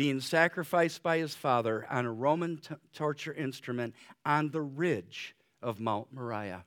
being 0.00 0.18
sacrificed 0.18 1.02
by 1.02 1.18
his 1.18 1.34
father 1.34 1.86
on 1.90 2.06
a 2.06 2.10
Roman 2.10 2.56
t- 2.56 2.74
torture 2.94 3.34
instrument 3.34 3.94
on 4.24 4.48
the 4.48 4.62
ridge 4.62 5.36
of 5.60 5.78
Mount 5.78 6.10
Moriah. 6.10 6.64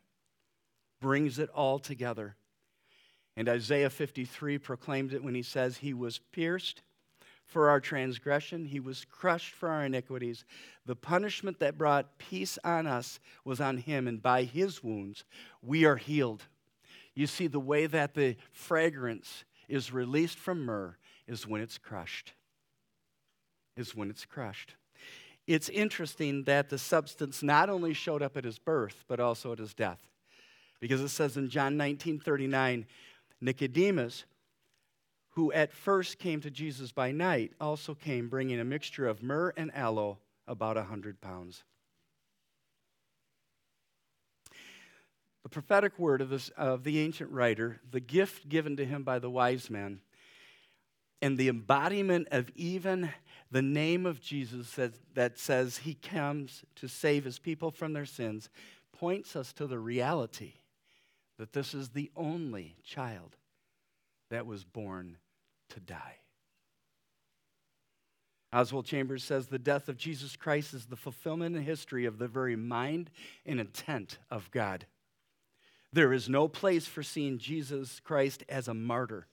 Brings 1.02 1.40
it 1.40 1.50
all 1.50 1.80
together. 1.80 2.36
And 3.36 3.50
Isaiah 3.50 3.90
53 3.90 4.60
proclaims 4.60 5.16
it 5.16 5.24
when 5.24 5.34
he 5.34 5.42
says, 5.42 5.78
He 5.78 5.96
was 5.96 6.20
pierced 6.20 6.84
for 7.48 7.72
our 7.72 7.80
transgression, 7.80 8.66
He 8.66 8.80
was 8.80 9.04
crushed 9.04 9.56
for 9.56 9.68
our 9.68 9.84
iniquities. 9.84 10.46
The 10.86 10.96
punishment 10.96 11.58
that 11.58 11.76
brought 11.76 12.20
peace 12.20 12.60
on 12.64 12.86
us 12.86 13.20
was 13.44 13.60
on 13.60 13.78
Him, 13.78 14.08
and 14.08 14.22
by 14.22 14.44
His 14.44 14.84
wounds 14.84 15.24
we 15.64 15.86
are 15.86 15.98
healed. 15.98 16.44
You 17.16 17.26
see, 17.26 17.48
the 17.48 17.60
way 17.60 17.88
that 17.88 18.14
the 18.14 18.36
fragrance 18.52 19.44
is 19.68 19.92
released 19.92 20.38
from 20.38 20.64
myrrh 20.64 20.98
is 21.26 21.48
when 21.48 21.62
it's 21.62 21.80
crushed 21.80 22.34
is 23.76 23.96
when 23.96 24.10
it's 24.10 24.26
crushed. 24.26 24.76
It's 25.46 25.70
interesting 25.70 26.44
that 26.44 26.70
the 26.70 26.78
substance 26.78 27.44
not 27.44 27.70
only 27.70 27.94
showed 27.94 28.22
up 28.22 28.38
at 28.38 28.46
his 28.46 28.60
birth, 28.60 29.04
but 29.08 29.20
also 29.20 29.52
at 29.52 29.60
his 29.60 29.74
death. 29.74 30.00
Because 30.80 31.02
it 31.02 31.10
says 31.10 31.38
in 31.38 31.50
John 31.50 31.78
19 31.78 32.20
39, 32.20 32.86
Nicodemus, 33.42 34.26
who 35.32 35.52
at 35.52 35.74
first 35.74 36.20
came 36.20 36.40
to 36.42 36.52
Jesus 36.52 36.92
by 36.92 37.12
night, 37.12 37.52
also 37.60 37.94
came 37.94 38.30
bringing 38.30 38.60
a 38.60 38.66
mixture 38.66 39.08
of 39.08 39.24
myrrh 39.24 39.54
and 39.58 39.76
aloe, 39.76 40.20
about 40.48 40.78
a 40.78 40.84
hundred 40.84 41.20
pounds. 41.22 41.64
The 45.44 45.50
prophetic 45.50 45.98
word 46.00 46.22
of, 46.22 46.30
this, 46.30 46.50
of 46.50 46.84
the 46.84 47.00
ancient 47.00 47.32
writer, 47.32 47.82
the 47.92 48.00
gift 48.00 48.48
given 48.48 48.78
to 48.78 48.86
him 48.86 49.04
by 49.04 49.20
the 49.20 49.30
wise 49.30 49.70
men, 49.70 50.00
and 51.22 51.38
the 51.38 51.50
embodiment 51.50 52.28
of 52.32 52.50
even 52.56 53.10
the 53.54 53.62
name 53.62 54.08
of 54.08 54.20
Jesus 54.20 54.78
that, 55.14 55.38
says 55.38 55.78
he 55.78 55.94
comes 55.94 56.64
to 56.76 56.88
save 56.88 57.24
his 57.24 57.38
people 57.38 57.70
from 57.70 57.94
their 57.94 58.06
sins 58.06 58.50
points 58.92 59.36
us 59.36 59.54
to 59.54 59.68
the 59.68 59.78
reality 59.78 60.54
that 61.38 61.54
this 61.54 61.76
is 61.76 61.90
the 61.90 62.10
only 62.16 62.76
child 62.84 63.36
that 64.32 64.48
was 64.48 64.64
born 64.64 65.18
to 65.70 65.80
die. 65.80 66.16
Oswald 68.52 68.88
Chambers 68.88 69.24
says 69.24 69.46
the 69.46 69.60
death 69.60 69.88
of 69.88 69.98
Jesus 69.98 70.36
Christ 70.36 70.74
is 70.74 70.88
the 70.88 70.96
fulfillment 70.96 71.56
in 71.56 71.62
history 71.62 72.06
of 72.06 72.18
the 72.18 72.28
very 72.28 72.56
mind 72.56 73.12
and 73.46 73.60
intent 73.60 74.18
of 74.32 74.50
God. 74.50 74.88
There 75.92 76.12
is 76.12 76.28
no 76.28 76.48
place 76.48 76.88
for 76.88 77.04
seeing 77.04 77.38
Jesus 77.38 78.00
Christ 78.00 78.44
as 78.50 78.68
a 78.68 78.74
martyr. 78.74 79.28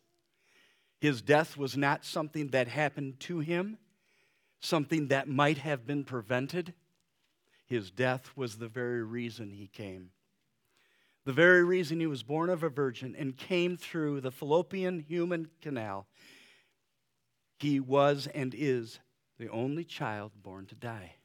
His 1.01 1.23
death 1.23 1.57
was 1.57 1.75
not 1.75 2.05
something 2.05 2.49
that 2.49 2.69
happened 2.69 3.19
to 3.21 3.39
him, 3.39 3.79
something 4.61 5.09
that 5.09 5.29
might 5.29 5.59
have 5.59 5.87
been 5.87 6.05
prevented, 6.05 6.75
his 7.67 7.91
death 7.91 8.31
was 8.37 8.57
the 8.57 8.69
very 8.69 9.03
reason 9.03 9.51
he 9.51 9.67
came. 9.67 10.11
The 11.25 11.33
very 11.33 11.65
reason 11.65 12.01
he 12.01 12.07
was 12.07 12.23
born 12.23 12.51
of 12.51 12.63
a 12.63 12.69
virgin 12.69 13.15
and 13.19 13.37
came 13.37 13.77
through 13.77 14.21
the 14.21 14.31
fallopian 14.31 15.01
human 15.01 15.49
canal. 15.61 16.07
He 17.59 17.79
was 17.79 18.27
and 18.35 18.55
is 18.57 19.01
the 19.39 19.49
only 19.49 19.85
child 19.85 20.33
born 20.43 20.67
to 20.67 20.75
die. 20.75 21.17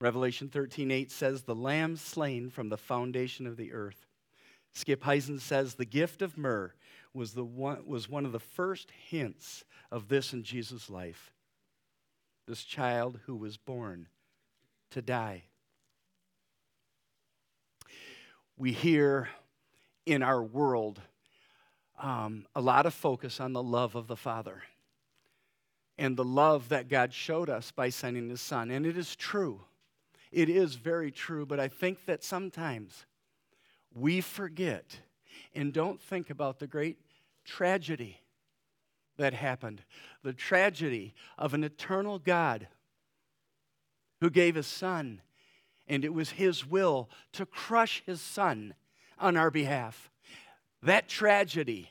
Revelation 0.00 0.48
13:8 0.50 1.10
says 1.10 1.42
the 1.42 1.54
lamb 1.54 1.96
slain 1.96 2.50
from 2.50 2.68
the 2.68 2.76
foundation 2.76 3.46
of 3.46 3.56
the 3.56 3.72
earth. 3.72 4.06
Skip 4.74 5.02
Heitzig 5.04 5.40
says 5.40 5.74
the 5.74 5.86
gift 5.86 6.20
of 6.20 6.36
myrrh 6.36 6.74
was, 7.14 7.32
the 7.32 7.44
one, 7.44 7.86
was 7.86 8.10
one 8.10 8.26
of 8.26 8.32
the 8.32 8.38
first 8.38 8.90
hints 8.90 9.64
of 9.90 10.08
this 10.08 10.34
in 10.34 10.42
Jesus' 10.42 10.90
life 10.90 11.32
this 12.46 12.62
child 12.62 13.20
who 13.26 13.36
was 13.36 13.56
born 13.56 14.08
to 14.90 15.02
die. 15.02 15.44
We 18.56 18.72
hear 18.72 19.28
in 20.06 20.22
our 20.22 20.42
world 20.42 21.00
um, 22.00 22.46
a 22.54 22.60
lot 22.60 22.86
of 22.86 22.94
focus 22.94 23.40
on 23.40 23.52
the 23.52 23.62
love 23.62 23.94
of 23.94 24.06
the 24.06 24.16
Father 24.16 24.62
and 25.98 26.16
the 26.16 26.24
love 26.24 26.68
that 26.68 26.88
God 26.88 27.12
showed 27.12 27.50
us 27.50 27.70
by 27.70 27.88
sending 27.88 28.28
His 28.28 28.40
Son. 28.40 28.70
And 28.70 28.86
it 28.86 28.96
is 28.96 29.16
true. 29.16 29.62
It 30.30 30.48
is 30.48 30.74
very 30.74 31.10
true, 31.10 31.46
but 31.46 31.58
I 31.58 31.68
think 31.68 32.04
that 32.06 32.22
sometimes 32.22 33.06
we 33.94 34.20
forget 34.20 35.00
and 35.54 35.72
don't 35.72 36.00
think 36.00 36.30
about 36.30 36.58
the 36.58 36.66
great 36.66 36.98
tragedy 37.44 38.20
that 39.16 39.34
happened 39.34 39.82
the 40.22 40.32
tragedy 40.32 41.14
of 41.38 41.54
an 41.54 41.62
eternal 41.62 42.18
God 42.18 42.66
who 44.20 44.28
gave 44.28 44.56
his 44.56 44.66
son, 44.66 45.20
and 45.86 46.04
it 46.04 46.12
was 46.12 46.30
his 46.30 46.66
will 46.66 47.08
to 47.32 47.46
crush 47.46 48.02
his 48.06 48.20
son 48.20 48.74
on 49.18 49.36
our 49.36 49.50
behalf. 49.50 50.10
That 50.82 51.08
tragedy 51.08 51.90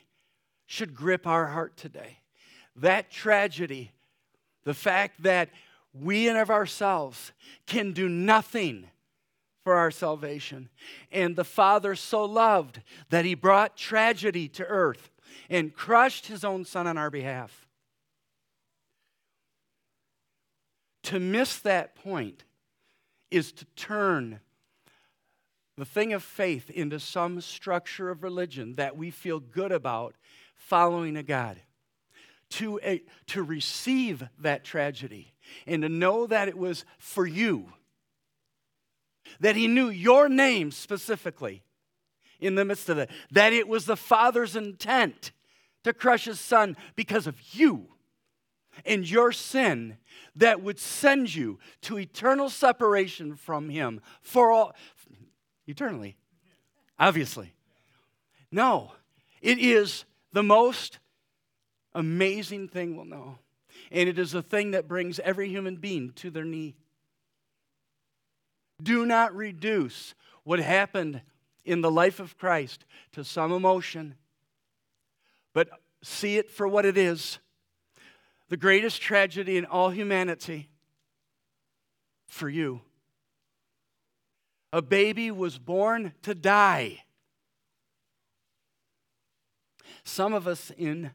should 0.66 0.94
grip 0.94 1.26
our 1.26 1.46
heart 1.46 1.76
today. 1.76 2.18
That 2.74 3.10
tragedy, 3.10 3.92
the 4.64 4.74
fact 4.74 5.22
that 5.22 5.48
we 5.94 6.28
and 6.28 6.36
of 6.36 6.50
ourselves 6.50 7.32
can 7.66 7.92
do 7.92 8.08
nothing 8.08 8.88
for 9.64 9.74
our 9.74 9.90
salvation. 9.90 10.68
And 11.10 11.36
the 11.36 11.44
Father 11.44 11.94
so 11.94 12.24
loved 12.24 12.82
that 13.08 13.24
he 13.24 13.34
brought 13.34 13.76
tragedy 13.76 14.48
to 14.50 14.64
earth 14.66 15.10
and 15.48 15.74
crushed 15.74 16.26
his 16.26 16.44
own 16.44 16.64
son 16.64 16.86
on 16.86 16.98
our 16.98 17.10
behalf. 17.10 17.66
To 21.04 21.20
miss 21.20 21.58
that 21.58 21.94
point 21.94 22.44
is 23.30 23.52
to 23.52 23.64
turn 23.76 24.40
the 25.76 25.84
thing 25.84 26.12
of 26.12 26.22
faith 26.22 26.70
into 26.70 26.98
some 26.98 27.40
structure 27.40 28.10
of 28.10 28.22
religion 28.22 28.76
that 28.76 28.96
we 28.96 29.10
feel 29.10 29.40
good 29.40 29.72
about 29.72 30.14
following 30.56 31.16
a 31.16 31.22
God. 31.22 31.58
To, 32.50 32.78
a, 32.84 33.02
to 33.26 33.42
receive 33.42 34.22
that 34.38 34.62
tragedy 34.62 35.34
and 35.66 35.82
to 35.82 35.88
know 35.88 36.28
that 36.28 36.46
it 36.46 36.56
was 36.56 36.84
for 36.96 37.26
you, 37.26 37.72
that 39.40 39.56
He 39.56 39.66
knew 39.66 39.88
your 39.88 40.28
name 40.28 40.70
specifically, 40.70 41.64
in 42.40 42.54
the 42.54 42.64
midst 42.64 42.88
of 42.88 42.98
it. 42.98 43.10
That 43.30 43.52
it 43.52 43.68
was 43.68 43.86
the 43.86 43.96
Father's 43.96 44.56
intent 44.56 45.32
to 45.84 45.92
crush 45.92 46.24
his 46.24 46.40
son 46.40 46.76
because 46.94 47.26
of 47.26 47.36
you 47.52 47.88
and 48.84 49.08
your 49.08 49.32
sin 49.32 49.96
that 50.34 50.62
would 50.62 50.78
send 50.78 51.34
you 51.34 51.58
to 51.82 51.98
eternal 51.98 52.50
separation 52.50 53.34
from 53.36 53.70
him 53.70 54.00
for 54.20 54.50
all 54.50 54.74
eternally. 55.66 56.16
Obviously. 56.98 57.54
No, 58.50 58.92
it 59.40 59.58
is 59.58 60.04
the 60.32 60.42
most 60.42 60.98
amazing 61.94 62.68
thing 62.68 62.96
we'll 62.96 63.06
know. 63.06 63.38
And 63.90 64.08
it 64.08 64.18
is 64.18 64.34
a 64.34 64.42
thing 64.42 64.72
that 64.72 64.88
brings 64.88 65.18
every 65.20 65.48
human 65.48 65.76
being 65.76 66.12
to 66.16 66.30
their 66.30 66.44
knee. 66.44 66.76
Do 68.82 69.06
not 69.06 69.34
reduce 69.34 70.14
what 70.44 70.58
happened 70.58 71.22
in 71.66 71.80
the 71.80 71.90
life 71.90 72.20
of 72.20 72.38
Christ 72.38 72.84
to 73.12 73.24
some 73.24 73.52
emotion, 73.52 74.14
but 75.52 75.68
see 76.02 76.38
it 76.38 76.50
for 76.50 76.66
what 76.66 76.86
it 76.86 76.96
is 76.96 77.38
the 78.48 78.56
greatest 78.56 79.02
tragedy 79.02 79.56
in 79.56 79.64
all 79.64 79.90
humanity 79.90 80.68
for 82.26 82.48
you. 82.48 82.80
A 84.72 84.82
baby 84.82 85.30
was 85.30 85.58
born 85.58 86.12
to 86.22 86.34
die. 86.34 87.02
Some 90.04 90.34
of 90.34 90.46
us 90.46 90.70
in, 90.76 91.10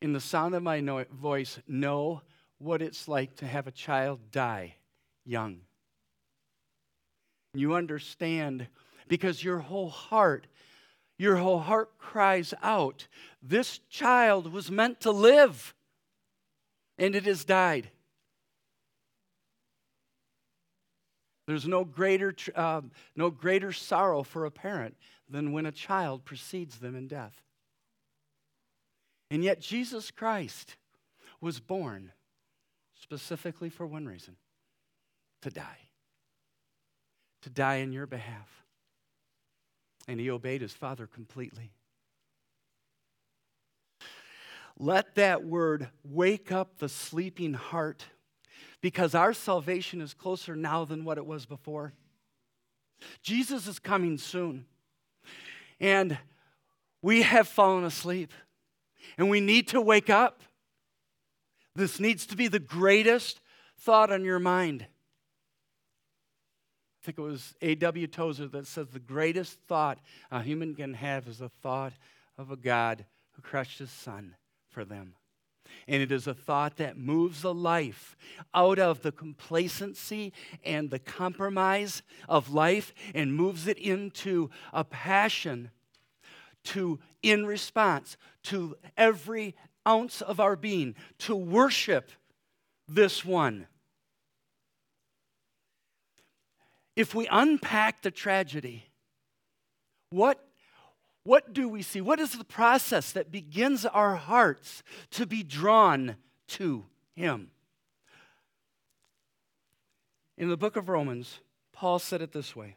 in 0.00 0.12
the 0.12 0.20
sound 0.20 0.54
of 0.54 0.62
my 0.62 0.80
no- 0.80 1.04
voice 1.10 1.58
know 1.66 2.22
what 2.58 2.82
it's 2.82 3.08
like 3.08 3.36
to 3.36 3.46
have 3.46 3.66
a 3.66 3.72
child 3.72 4.30
die 4.30 4.76
young. 5.24 5.60
You 7.54 7.74
understand 7.74 8.68
because 9.08 9.42
your 9.42 9.58
whole 9.58 9.88
heart, 9.88 10.46
your 11.18 11.36
whole 11.36 11.60
heart 11.60 11.98
cries 11.98 12.52
out, 12.62 13.06
This 13.42 13.78
child 13.90 14.52
was 14.52 14.70
meant 14.70 15.00
to 15.02 15.10
live, 15.10 15.74
and 16.98 17.14
it 17.14 17.24
has 17.24 17.44
died. 17.44 17.90
There's 21.46 21.66
no 21.66 21.84
greater, 21.84 22.34
uh, 22.54 22.82
no 23.14 23.30
greater 23.30 23.72
sorrow 23.72 24.22
for 24.22 24.44
a 24.44 24.50
parent 24.50 24.96
than 25.28 25.52
when 25.52 25.66
a 25.66 25.72
child 25.72 26.24
precedes 26.24 26.78
them 26.78 26.96
in 26.96 27.06
death. 27.06 27.42
And 29.30 29.44
yet, 29.44 29.60
Jesus 29.60 30.10
Christ 30.10 30.76
was 31.40 31.60
born 31.60 32.12
specifically 33.00 33.68
for 33.68 33.86
one 33.86 34.06
reason 34.06 34.36
to 35.42 35.50
die. 35.50 35.78
To 37.42 37.50
die 37.50 37.76
in 37.76 37.92
your 37.92 38.06
behalf. 38.06 38.65
And 40.08 40.20
he 40.20 40.30
obeyed 40.30 40.62
his 40.62 40.72
Father 40.72 41.06
completely. 41.06 41.72
Let 44.78 45.14
that 45.14 45.44
word 45.44 45.88
wake 46.04 46.52
up 46.52 46.78
the 46.78 46.88
sleeping 46.88 47.54
heart 47.54 48.04
because 48.80 49.14
our 49.14 49.32
salvation 49.32 50.00
is 50.00 50.14
closer 50.14 50.54
now 50.54 50.84
than 50.84 51.04
what 51.04 51.18
it 51.18 51.26
was 51.26 51.46
before. 51.46 51.92
Jesus 53.22 53.66
is 53.66 53.78
coming 53.78 54.18
soon. 54.18 54.66
And 55.80 56.18
we 57.02 57.22
have 57.22 57.48
fallen 57.48 57.84
asleep. 57.84 58.32
And 59.18 59.30
we 59.30 59.40
need 59.40 59.68
to 59.68 59.80
wake 59.80 60.10
up. 60.10 60.42
This 61.74 62.00
needs 62.00 62.26
to 62.26 62.36
be 62.36 62.48
the 62.48 62.58
greatest 62.58 63.40
thought 63.78 64.10
on 64.10 64.24
your 64.24 64.38
mind. 64.38 64.86
I 67.06 67.14
think 67.14 67.18
it 67.18 67.22
was 67.22 67.54
A.W. 67.62 68.08
Tozer 68.08 68.48
that 68.48 68.66
says 68.66 68.88
the 68.88 68.98
greatest 68.98 69.60
thought 69.68 70.00
a 70.32 70.42
human 70.42 70.74
can 70.74 70.92
have 70.94 71.28
is 71.28 71.38
the 71.38 71.48
thought 71.48 71.92
of 72.36 72.50
a 72.50 72.56
God 72.56 73.04
who 73.30 73.42
crushed 73.42 73.78
his 73.78 73.92
son 73.92 74.34
for 74.70 74.84
them. 74.84 75.14
And 75.86 76.02
it 76.02 76.10
is 76.10 76.26
a 76.26 76.34
thought 76.34 76.78
that 76.78 76.98
moves 76.98 77.44
a 77.44 77.52
life 77.52 78.16
out 78.52 78.80
of 78.80 79.02
the 79.02 79.12
complacency 79.12 80.32
and 80.64 80.90
the 80.90 80.98
compromise 80.98 82.02
of 82.28 82.52
life 82.52 82.92
and 83.14 83.36
moves 83.36 83.68
it 83.68 83.78
into 83.78 84.50
a 84.72 84.82
passion 84.82 85.70
to, 86.64 86.98
in 87.22 87.46
response 87.46 88.16
to 88.42 88.76
every 88.96 89.54
ounce 89.86 90.22
of 90.22 90.40
our 90.40 90.56
being, 90.56 90.96
to 91.18 91.36
worship 91.36 92.10
this 92.88 93.24
one. 93.24 93.68
If 96.96 97.14
we 97.14 97.28
unpack 97.30 98.02
the 98.02 98.10
tragedy, 98.10 98.86
what 100.10 100.42
what 101.26 101.52
do 101.52 101.68
we 101.68 101.82
see? 101.82 102.00
What 102.00 102.20
is 102.20 102.32
the 102.32 102.44
process 102.44 103.10
that 103.10 103.32
begins 103.32 103.84
our 103.84 104.14
hearts 104.14 104.84
to 105.10 105.26
be 105.26 105.42
drawn 105.42 106.16
to 106.48 106.84
Him? 107.16 107.50
In 110.38 110.48
the 110.48 110.56
book 110.56 110.76
of 110.76 110.88
Romans, 110.88 111.40
Paul 111.72 111.98
said 111.98 112.22
it 112.22 112.30
this 112.30 112.54
way 112.54 112.76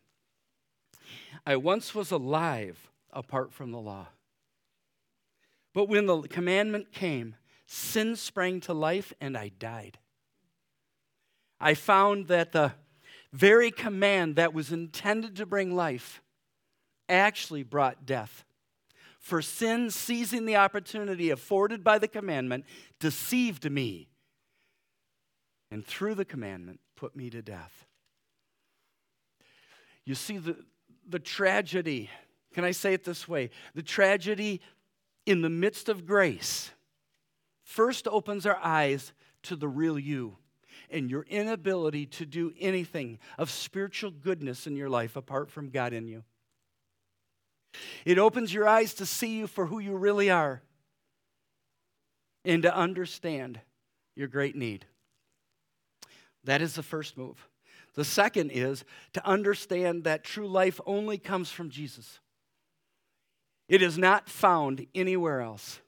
I 1.45 1.57
once 1.57 1.93
was 1.93 2.09
alive 2.09 2.89
apart 3.13 3.53
from 3.53 3.71
the 3.71 3.79
law. 3.79 4.07
But 5.73 5.87
when 5.87 6.07
the 6.07 6.21
commandment 6.23 6.91
came, 6.91 7.35
sin 7.67 8.15
sprang 8.15 8.61
to 8.61 8.73
life 8.73 9.13
and 9.21 9.37
I 9.37 9.49
died. 9.49 9.99
I 11.61 11.75
found 11.75 12.27
that 12.29 12.51
the 12.51 12.73
very 13.33 13.71
command 13.71 14.35
that 14.35 14.53
was 14.53 14.71
intended 14.71 15.35
to 15.35 15.45
bring 15.45 15.75
life 15.75 16.21
actually 17.07 17.63
brought 17.63 18.05
death. 18.05 18.43
For 19.19 19.41
sin, 19.41 19.91
seizing 19.91 20.45
the 20.45 20.55
opportunity 20.55 21.29
afforded 21.29 21.83
by 21.83 21.99
the 21.99 22.07
commandment, 22.07 22.65
deceived 22.99 23.69
me, 23.69 24.07
and 25.69 25.85
through 25.85 26.15
the 26.15 26.25
commandment, 26.25 26.79
put 26.95 27.15
me 27.15 27.29
to 27.29 27.41
death. 27.41 27.85
You 30.05 30.15
see, 30.15 30.37
the, 30.37 30.55
the 31.07 31.19
tragedy, 31.19 32.09
can 32.53 32.63
I 32.63 32.71
say 32.71 32.93
it 32.93 33.03
this 33.03 33.27
way? 33.27 33.51
The 33.75 33.83
tragedy 33.83 34.61
in 35.25 35.41
the 35.41 35.49
midst 35.49 35.89
of 35.89 36.05
grace 36.05 36.71
first 37.61 38.07
opens 38.07 38.45
our 38.45 38.59
eyes 38.63 39.13
to 39.43 39.55
the 39.55 39.67
real 39.67 39.99
you 39.99 40.37
and 40.91 41.09
your 41.09 41.23
inability 41.23 42.05
to 42.05 42.25
do 42.25 42.53
anything 42.59 43.19
of 43.37 43.49
spiritual 43.49 44.11
goodness 44.11 44.67
in 44.67 44.75
your 44.75 44.89
life 44.89 45.15
apart 45.15 45.49
from 45.49 45.69
God 45.69 45.93
in 45.93 46.07
you. 46.07 46.23
It 48.05 48.17
opens 48.17 48.53
your 48.53 48.67
eyes 48.67 48.93
to 48.95 49.05
see 49.05 49.37
you 49.37 49.47
for 49.47 49.67
who 49.67 49.79
you 49.79 49.95
really 49.95 50.29
are 50.29 50.61
and 52.43 52.63
to 52.63 52.75
understand 52.75 53.59
your 54.15 54.27
great 54.27 54.55
need. 54.55 54.85
That 56.43 56.61
is 56.61 56.73
the 56.73 56.83
first 56.83 57.17
move. 57.17 57.47
The 57.95 58.05
second 58.05 58.51
is 58.51 58.85
to 59.13 59.25
understand 59.25 60.03
that 60.03 60.23
true 60.23 60.47
life 60.47 60.79
only 60.85 61.17
comes 61.17 61.51
from 61.51 61.69
Jesus. 61.69 62.19
It 63.67 63.81
is 63.81 63.97
not 63.97 64.29
found 64.29 64.87
anywhere 64.95 65.41
else. 65.41 65.79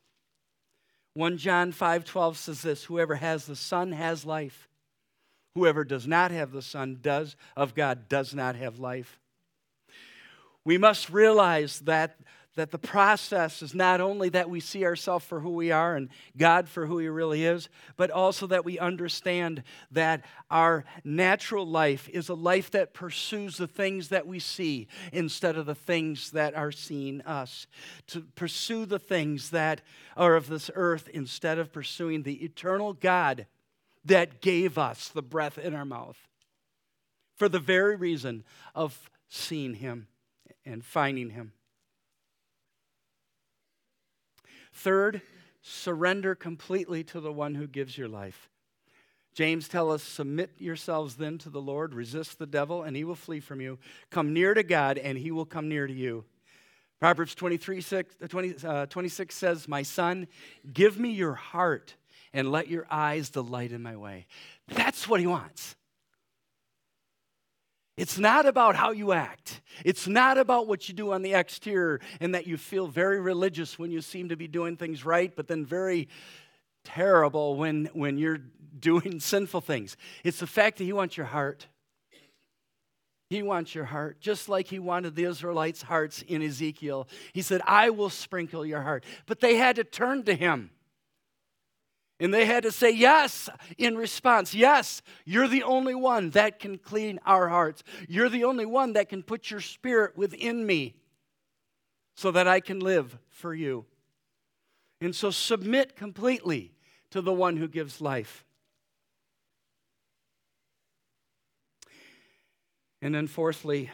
1 1.14 1.38
John 1.38 1.74
5:12 1.74 2.36
says 2.36 2.62
this, 2.62 2.84
whoever 2.86 3.16
has 3.16 3.46
the 3.46 3.56
son 3.56 3.92
has 3.92 4.26
life. 4.26 4.68
Whoever 5.56 5.84
does 5.84 6.08
not 6.08 6.32
have 6.32 6.52
the 6.52 6.62
son 6.62 7.00
does 7.02 7.36
of 7.58 7.76
God 7.76 8.08
does 8.08 8.34
not 8.34 8.56
have 8.56 8.80
life. 8.80 9.20
We 10.64 10.78
must 10.78 11.10
realize 11.10 11.80
that, 11.82 12.20
that 12.56 12.72
the 12.72 12.78
process 12.78 13.62
is 13.62 13.76
not 13.76 14.00
only 14.00 14.30
that 14.30 14.50
we 14.50 14.62
see 14.62 14.86
ourselves 14.86 15.26
for 15.26 15.42
who 15.42 15.50
we 15.50 15.72
are 15.72 15.96
and 15.96 16.10
God 16.38 16.70
for 16.70 16.86
who 16.86 17.00
He 17.00 17.10
really 17.10 17.44
is, 17.44 17.68
but 17.98 18.12
also 18.12 18.48
that 18.48 18.64
we 18.64 18.80
understand 18.80 19.64
that 19.90 20.24
our 20.50 20.86
natural 21.04 21.66
life 21.66 22.08
is 22.10 22.30
a 22.30 22.34
life 22.34 22.72
that 22.72 22.94
pursues 22.94 23.58
the 23.58 23.68
things 23.68 24.10
that 24.10 24.28
we 24.28 24.40
see 24.40 24.88
instead 25.12 25.58
of 25.58 25.66
the 25.66 25.76
things 25.76 26.32
that 26.32 26.56
are 26.56 26.72
seeing 26.72 27.22
us. 27.24 27.68
To 28.08 28.22
pursue 28.36 28.86
the 28.86 29.00
things 29.00 29.50
that 29.50 29.82
are 30.16 30.36
of 30.36 30.48
this 30.48 30.70
earth 30.76 31.10
instead 31.14 31.58
of 31.58 31.74
pursuing 31.74 32.24
the 32.24 32.46
eternal 32.46 32.94
God 32.94 33.48
that 34.06 34.42
gave 34.42 34.78
us 34.78 35.10
the 35.10 35.22
breath 35.22 35.58
in 35.58 35.76
our 35.76 35.86
mouth 35.86 36.18
for 37.36 37.50
the 37.50 37.60
very 37.60 37.96
reason 37.96 38.44
of 38.76 39.10
seeing 39.30 39.76
Him 39.76 40.08
and 40.66 40.84
finding 40.84 41.32
Him. 41.32 41.54
Third, 44.74 45.22
surrender 45.62 46.36
completely 46.36 47.04
to 47.06 47.20
the 47.20 47.32
one 47.32 47.56
who 47.56 47.68
gives 47.68 47.98
your 47.98 48.08
life. 48.08 48.50
James 49.34 49.68
tells 49.68 49.94
us, 49.94 50.04
Submit 50.04 50.52
yourselves 50.58 51.16
then 51.16 51.38
to 51.40 51.50
the 51.50 51.62
Lord, 51.62 51.94
resist 51.94 52.38
the 52.38 52.46
devil, 52.46 52.84
and 52.84 52.96
he 52.96 53.04
will 53.04 53.16
flee 53.16 53.40
from 53.40 53.62
you. 53.62 53.80
Come 54.10 54.34
near 54.34 54.54
to 54.54 54.64
God, 54.64 54.98
and 54.98 55.18
he 55.18 55.32
will 55.32 55.46
come 55.46 55.70
near 55.70 55.88
to 55.88 55.94
you. 55.94 56.26
Proverbs 57.00 57.34
23, 57.34 57.82
6, 57.82 58.16
uh, 58.22 58.28
20, 58.28 58.56
uh, 58.64 58.86
26 58.86 59.34
says, 59.34 59.68
My 59.68 59.82
son, 59.82 60.28
give 60.72 61.00
me 61.00 61.12
your 61.12 61.34
heart, 61.34 61.96
and 62.34 62.52
let 62.52 62.68
your 62.68 62.86
eyes 62.90 63.30
delight 63.30 63.72
in 63.72 63.82
my 63.82 63.96
way. 63.96 64.26
That's 64.68 65.08
what 65.08 65.20
he 65.20 65.28
wants. 65.28 65.76
It's 67.98 68.18
not 68.18 68.46
about 68.46 68.76
how 68.76 68.92
you 68.92 69.12
act. 69.12 69.62
It's 69.84 70.08
not 70.08 70.38
about 70.38 70.68
what 70.68 70.88
you 70.88 70.96
do 70.96 71.12
on 71.12 71.22
the 71.22 71.34
exterior 71.34 72.00
and 72.20 72.34
that 72.34 72.48
you 72.48 72.58
feel 72.58 72.88
very 72.88 73.20
religious 73.20 73.78
when 73.78 73.92
you 73.92 74.02
seem 74.02 74.30
to 74.30 74.36
be 74.36 74.48
doing 74.48 74.78
things 74.78 75.06
right, 75.06 75.32
but 75.36 75.48
then 75.48 75.66
very 75.66 76.08
terrible 76.84 77.58
when, 77.58 77.90
when 77.94 78.18
you're 78.18 78.40
doing 78.80 79.20
sinful 79.20 79.62
things. 79.62 79.98
It's 80.24 80.40
the 80.40 80.48
fact 80.48 80.78
that 80.78 80.86
He 80.86 80.94
wants 80.94 81.18
your 81.18 81.28
heart. 81.28 81.68
He 83.30 83.44
wants 83.44 83.76
your 83.76 83.86
heart, 83.86 84.20
just 84.20 84.50
like 84.50 84.68
He 84.68 84.80
wanted 84.80 85.16
the 85.16 85.26
Israelites' 85.26 85.84
hearts 85.84 86.22
in 86.22 86.42
Ezekiel. 86.42 87.08
He 87.34 87.42
said, 87.42 87.62
I 87.66 87.90
will 87.90 88.10
sprinkle 88.10 88.66
your 88.66 88.82
heart. 88.82 89.04
But 89.26 89.42
they 89.42 89.58
had 89.58 89.76
to 89.76 89.84
turn 89.84 90.24
to 90.24 90.34
Him. 90.34 90.72
And 92.22 92.32
they 92.32 92.46
had 92.46 92.62
to 92.64 92.72
say 92.72 92.92
yes 92.92 93.50
in 93.80 93.98
response. 93.98 94.54
Yes, 94.54 95.02
you're 95.26 95.48
the 95.48 95.64
only 95.64 95.96
one 95.96 96.30
that 96.30 96.60
can 96.60 96.78
clean 96.78 97.20
our 97.26 97.50
hearts. 97.50 97.82
You're 98.08 98.30
the 98.30 98.44
only 98.44 98.66
one 98.66 98.94
that 98.94 99.10
can 99.10 99.24
put 99.24 99.50
your 99.50 99.60
spirit 99.60 100.16
within 100.16 100.64
me 100.64 100.94
so 102.14 102.30
that 102.30 102.48
I 102.48 102.60
can 102.60 102.80
live 102.80 103.18
for 103.32 103.56
you. 103.56 103.86
And 105.02 105.16
so 105.16 105.32
submit 105.32 105.96
completely 105.96 106.74
to 107.10 107.22
the 107.22 107.34
one 107.34 107.58
who 107.58 107.68
gives 107.68 108.00
life. 108.00 108.46
And 113.02 113.16
then, 113.16 113.26
fourthly, 113.26 113.90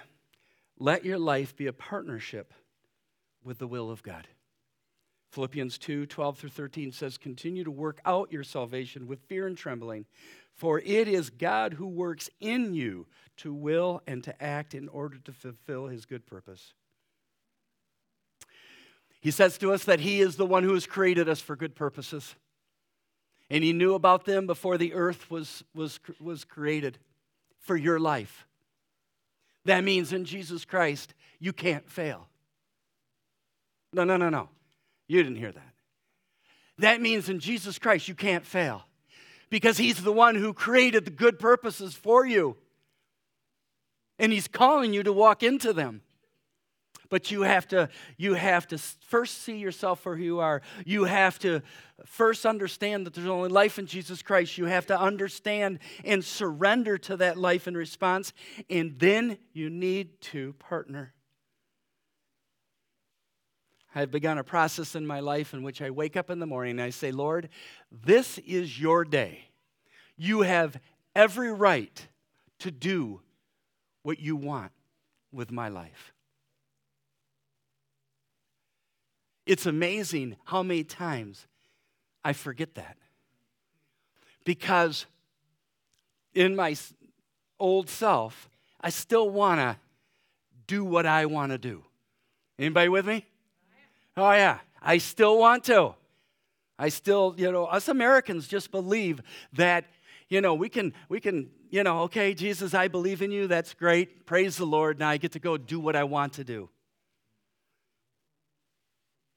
let 0.78 1.06
your 1.06 1.18
life 1.18 1.56
be 1.56 1.68
a 1.68 1.74
partnership 1.74 2.54
with 3.42 3.58
the 3.58 3.68
will 3.68 3.90
of 3.90 4.04
God. 4.04 4.28
Philippians 5.30 5.78
2 5.78 6.06
12 6.06 6.38
through 6.38 6.50
13 6.50 6.92
says, 6.92 7.18
Continue 7.18 7.64
to 7.64 7.72
work 7.72 8.00
out 8.06 8.32
your 8.32 8.44
salvation 8.44 9.08
with 9.08 9.22
fear 9.28 9.48
and 9.48 9.58
trembling, 9.58 10.06
for 10.54 10.80
it 10.80 11.08
is 11.08 11.30
God 11.30 11.74
who 11.74 11.88
works 11.88 12.30
in 12.40 12.74
you 12.74 13.08
to 13.38 13.54
will 13.54 14.02
and 14.08 14.24
to 14.24 14.44
act 14.44 14.74
in 14.74 14.88
order 14.90 15.18
to 15.20 15.32
fulfill 15.32 15.88
his 15.88 16.06
good 16.06 16.26
purpose. 16.26 16.74
He 19.20 19.32
says 19.32 19.58
to 19.60 19.74
us 19.74 19.84
that 19.86 20.00
he 20.00 20.22
is 20.22 20.36
the 20.36 20.46
one 20.46 20.64
who 20.64 20.74
has 20.74 20.86
created 20.86 21.28
us 21.28 21.42
for 21.42 21.56
good 21.56 21.76
purposes. 21.76 22.36
And 23.50 23.64
he 23.64 23.74
knew 23.74 23.94
about 23.94 24.26
them 24.26 24.46
before 24.46 24.78
the 24.78 24.94
earth 24.94 25.30
was, 25.32 25.64
was, 25.74 26.00
was 26.20 26.44
created 26.44 26.98
for 27.60 27.76
your 27.76 28.00
life. 28.00 28.46
That 29.66 29.84
means 29.84 30.14
in 30.14 30.26
Jesus 30.26 30.66
Christ, 30.66 31.14
you 31.40 31.54
can't 31.54 31.90
fail. 31.90 32.28
No, 33.94 34.04
no, 34.04 34.18
no, 34.18 34.30
no. 34.30 34.50
You 35.08 35.24
didn't 35.24 35.38
hear 35.38 35.52
that. 35.52 35.74
That 36.80 37.02
means 37.02 37.30
in 37.30 37.40
Jesus 37.40 37.80
Christ, 37.80 38.08
you 38.08 38.16
can't 38.16 38.46
fail 38.46 38.84
because 39.50 39.78
He's 39.78 40.02
the 40.04 40.12
one 40.12 40.36
who 40.36 40.54
created 40.54 41.06
the 41.06 41.12
good 41.12 41.40
purposes 41.40 41.94
for 41.94 42.26
you. 42.26 42.58
And 44.20 44.32
He's 44.32 44.48
calling 44.48 44.94
you 44.94 45.04
to 45.04 45.14
walk 45.14 45.44
into 45.44 45.74
them. 45.74 46.02
But 47.10 47.32
you 47.32 47.44
have 47.44 47.68
to, 47.70 47.90
you 48.18 48.34
have 48.34 48.68
to 48.68 48.78
first 48.78 49.44
see 49.44 49.58
yourself 49.58 50.02
for 50.02 50.18
who 50.18 50.24
you 50.24 50.40
are. 50.40 50.62
You 50.86 51.06
have 51.06 51.40
to 51.40 51.62
first 52.06 52.46
understand 52.46 53.06
that 53.06 53.14
there's 53.14 53.28
only 53.28 53.50
life 53.50 53.80
in 53.80 53.86
Jesus 53.86 54.22
Christ. 54.22 54.58
You 54.58 54.66
have 54.66 54.88
to 54.88 55.00
understand 55.00 55.80
and 56.04 56.24
surrender 56.24 56.98
to 57.00 57.18
that 57.18 57.38
life 57.38 57.68
in 57.68 57.78
response. 57.78 58.34
And 58.70 59.00
then 59.00 59.38
you 59.54 59.70
need 59.70 60.20
to 60.22 60.54
partner. 60.60 61.14
I've 63.98 64.12
begun 64.12 64.38
a 64.38 64.44
process 64.44 64.94
in 64.94 65.08
my 65.08 65.22
life 65.22 65.56
in 65.56 65.64
which 65.64 65.82
I 65.82 65.90
wake 65.90 66.16
up 66.16 66.30
in 66.30 66.38
the 66.38 66.46
morning 66.46 66.72
and 66.72 66.82
I 66.82 66.92
say, 66.92 67.12
Lord, 67.12 67.50
this 67.92 68.38
is 68.38 68.80
your 68.80 69.04
day. 69.04 69.46
You 70.16 70.42
have 70.42 70.80
every 71.16 71.52
right 71.52 72.08
to 72.60 72.70
do 72.70 73.22
what 74.04 74.20
you 74.20 74.36
want 74.36 74.72
with 75.32 75.52
my 75.52 75.70
life. 75.70 76.14
It's 79.48 79.66
amazing 79.66 80.36
how 80.46 80.62
many 80.62 80.84
times 80.84 81.48
I 82.24 82.34
forget 82.34 82.76
that. 82.76 82.98
Because 84.46 85.08
in 86.36 86.56
my 86.56 86.76
old 87.60 87.90
self, 87.90 88.48
I 88.80 88.92
still 88.92 89.28
want 89.32 89.60
to 89.60 89.76
do 90.68 90.86
what 90.86 91.08
I 91.08 91.26
want 91.26 91.52
to 91.52 91.58
do. 91.58 91.84
Anybody 92.60 92.90
with 92.90 93.08
me? 93.08 93.26
Oh, 94.18 94.32
yeah. 94.32 94.60
I 94.82 94.98
still 94.98 95.38
want 95.38 95.64
to. 95.66 95.94
I 96.80 96.90
still, 96.90 97.36
you 97.38 97.52
know, 97.52 97.66
us 97.66 97.88
Americans 97.88 98.48
just 98.48 98.72
believe 98.72 99.22
that, 99.54 99.86
you 100.28 100.42
know, 100.42 100.56
we 100.56 100.70
can, 100.70 100.94
we 101.08 101.20
can, 101.20 101.50
you 101.70 101.84
know, 101.84 102.02
okay, 102.02 102.34
Jesus, 102.34 102.74
I 102.74 102.88
believe 102.88 103.22
in 103.22 103.32
you. 103.32 103.48
That's 103.48 103.74
great. 103.74 104.26
Praise 104.26 104.58
the 104.58 104.66
Lord. 104.66 105.00
Now 105.00 105.10
I 105.10 105.18
get 105.18 105.34
to 105.34 105.40
go 105.40 105.58
do 105.58 105.80
what 105.80 105.96
I 105.96 106.04
want 106.04 106.34
to 106.34 106.44
do. 106.44 106.70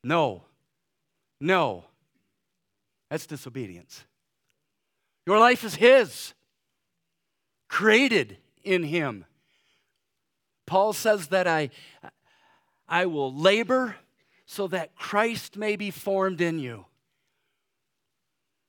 No. 0.02 0.44
No. 1.40 1.84
That's 3.10 3.26
disobedience. 3.26 4.04
Your 5.26 5.38
life 5.38 5.62
is 5.64 5.74
His, 5.74 6.32
created 7.68 8.38
in 8.64 8.82
Him. 8.82 9.24
Paul 10.66 10.92
says 10.92 11.28
that 11.28 11.46
I, 11.46 11.70
I 12.88 13.06
will 13.06 13.34
labor 13.34 13.96
so 14.50 14.66
that 14.66 14.96
Christ 14.96 15.56
may 15.56 15.76
be 15.76 15.92
formed 15.92 16.40
in 16.40 16.58
you. 16.58 16.84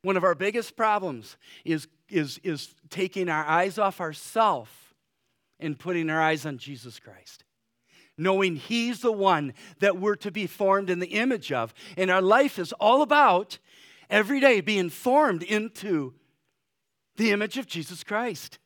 One 0.04 0.16
of 0.16 0.24
our 0.24 0.36
biggest 0.36 0.76
problems 0.76 1.38
is, 1.66 1.88
is, 2.08 2.40
is 2.44 2.76
taking 2.92 3.30
our 3.30 3.44
eyes 3.44 3.80
off 3.80 4.00
ourselves 4.00 4.70
and 5.60 5.80
putting 5.80 6.12
our 6.12 6.22
eyes 6.22 6.46
on 6.46 6.60
Jesus 6.60 7.00
Christ 7.00 7.44
knowing 8.18 8.56
He's 8.56 9.00
the 9.00 9.12
one 9.12 9.54
that 9.80 9.98
we're 9.98 10.18
to 10.18 10.30
be 10.30 10.46
formed 10.46 10.92
in 10.92 11.00
the 11.00 11.08
image 11.08 11.52
of. 11.52 11.74
And 11.98 12.12
our 12.12 12.22
life 12.22 12.60
is 12.60 12.72
all 12.74 13.02
about 13.02 13.58
every 14.12 14.40
day 14.40 14.62
being 14.62 14.90
formed 14.90 15.42
into 15.42 16.14
the 17.16 17.32
image 17.32 17.58
of 17.58 17.66
Jesus 17.66 18.04
Christ. 18.04 18.60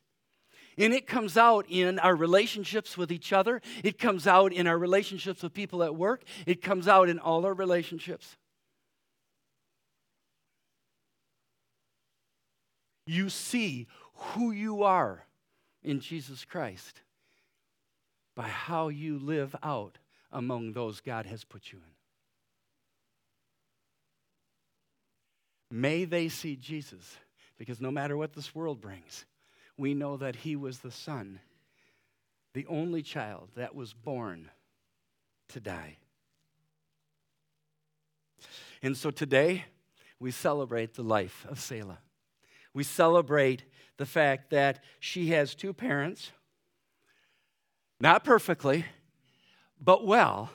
And 0.78 0.92
it 0.92 1.06
comes 1.06 1.36
out 1.36 1.64
in 1.68 1.98
our 1.98 2.14
relationships 2.14 2.98
with 2.98 3.10
each 3.10 3.32
other. 3.32 3.62
It 3.82 3.98
comes 3.98 4.26
out 4.26 4.52
in 4.52 4.66
our 4.66 4.76
relationships 4.78 5.42
with 5.42 5.54
people 5.54 5.82
at 5.82 5.96
work. 5.96 6.22
It 6.44 6.60
comes 6.60 6.86
out 6.86 7.08
in 7.08 7.18
all 7.18 7.46
our 7.46 7.54
relationships. 7.54 8.36
You 13.06 13.30
see 13.30 13.86
who 14.14 14.50
you 14.50 14.82
are 14.82 15.24
in 15.82 16.00
Jesus 16.00 16.44
Christ 16.44 17.00
by 18.34 18.48
how 18.48 18.88
you 18.88 19.18
live 19.18 19.56
out 19.62 19.98
among 20.30 20.72
those 20.72 21.00
God 21.00 21.24
has 21.24 21.44
put 21.44 21.72
you 21.72 21.78
in. 25.70 25.80
May 25.80 26.04
they 26.04 26.28
see 26.28 26.56
Jesus, 26.56 27.16
because 27.56 27.80
no 27.80 27.90
matter 27.90 28.16
what 28.16 28.34
this 28.34 28.54
world 28.54 28.80
brings, 28.80 29.24
we 29.76 29.94
know 29.94 30.16
that 30.16 30.36
He 30.36 30.56
was 30.56 30.78
the 30.78 30.90
Son, 30.90 31.40
the 32.54 32.66
only 32.66 33.02
child 33.02 33.50
that 33.56 33.74
was 33.74 33.92
born 33.92 34.50
to 35.48 35.60
die. 35.60 35.98
And 38.82 38.96
so 38.96 39.10
today, 39.10 39.64
we 40.18 40.30
celebrate 40.30 40.94
the 40.94 41.02
life 41.02 41.46
of 41.48 41.60
Selah. 41.60 41.98
We 42.72 42.84
celebrate 42.84 43.64
the 43.96 44.06
fact 44.06 44.50
that 44.50 44.82
she 45.00 45.28
has 45.28 45.54
two 45.54 45.72
parents 45.72 46.32
not 48.00 48.24
perfectly, 48.24 48.84
but 49.80 50.06
well, 50.06 50.50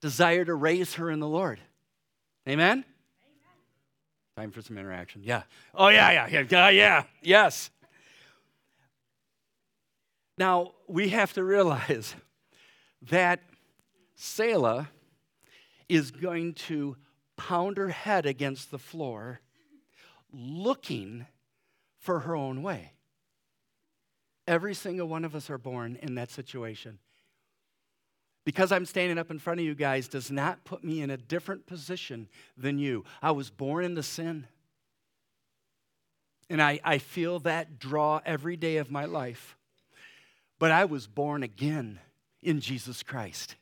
desire 0.00 0.44
to 0.44 0.54
raise 0.54 0.94
her 0.94 1.10
in 1.10 1.18
the 1.18 1.28
Lord. 1.28 1.60
Amen? 2.48 2.68
Amen? 2.68 2.84
Time 4.36 4.50
for 4.52 4.62
some 4.62 4.78
interaction. 4.78 5.22
Yeah. 5.24 5.42
Oh, 5.74 5.88
yeah, 5.88 6.10
yeah, 6.12 6.28
yeah, 6.28 6.44
yeah, 6.48 6.68
yeah, 6.70 7.02
yes. 7.22 7.70
Now, 10.40 10.72
we 10.88 11.10
have 11.10 11.34
to 11.34 11.44
realize 11.44 12.14
that 13.10 13.42
Selah 14.14 14.88
is 15.86 16.10
going 16.10 16.54
to 16.54 16.96
pound 17.36 17.76
her 17.76 17.90
head 17.90 18.24
against 18.24 18.70
the 18.70 18.78
floor 18.78 19.40
looking 20.32 21.26
for 21.98 22.20
her 22.20 22.34
own 22.34 22.62
way. 22.62 22.92
Every 24.48 24.72
single 24.72 25.06
one 25.08 25.26
of 25.26 25.34
us 25.34 25.50
are 25.50 25.58
born 25.58 25.98
in 26.00 26.14
that 26.14 26.30
situation. 26.30 27.00
Because 28.46 28.72
I'm 28.72 28.86
standing 28.86 29.18
up 29.18 29.30
in 29.30 29.38
front 29.38 29.60
of 29.60 29.66
you 29.66 29.74
guys 29.74 30.08
does 30.08 30.30
not 30.30 30.64
put 30.64 30.82
me 30.82 31.02
in 31.02 31.10
a 31.10 31.18
different 31.18 31.66
position 31.66 32.28
than 32.56 32.78
you. 32.78 33.04
I 33.20 33.32
was 33.32 33.50
born 33.50 33.84
into 33.84 34.02
sin. 34.02 34.46
And 36.48 36.62
I, 36.62 36.80
I 36.82 36.96
feel 36.96 37.40
that 37.40 37.78
draw 37.78 38.22
every 38.24 38.56
day 38.56 38.78
of 38.78 38.90
my 38.90 39.04
life. 39.04 39.58
But 40.60 40.70
I 40.70 40.84
was 40.84 41.08
born 41.08 41.42
again 41.42 41.98
in 42.40 42.60
Jesus 42.60 43.02
Christ. 43.02 43.56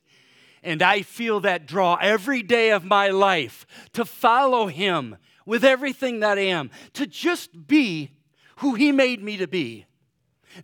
And 0.62 0.82
I 0.82 1.00
feel 1.00 1.40
that 1.40 1.66
draw 1.66 1.94
every 1.94 2.42
day 2.42 2.72
of 2.72 2.84
my 2.84 3.08
life 3.08 3.66
to 3.94 4.04
follow 4.04 4.66
Him 4.66 5.16
with 5.46 5.64
everything 5.64 6.20
that 6.20 6.36
I 6.36 6.42
am, 6.42 6.70
to 6.92 7.06
just 7.06 7.66
be 7.66 8.10
who 8.56 8.74
He 8.74 8.92
made 8.92 9.22
me 9.22 9.38
to 9.38 9.46
be 9.46 9.86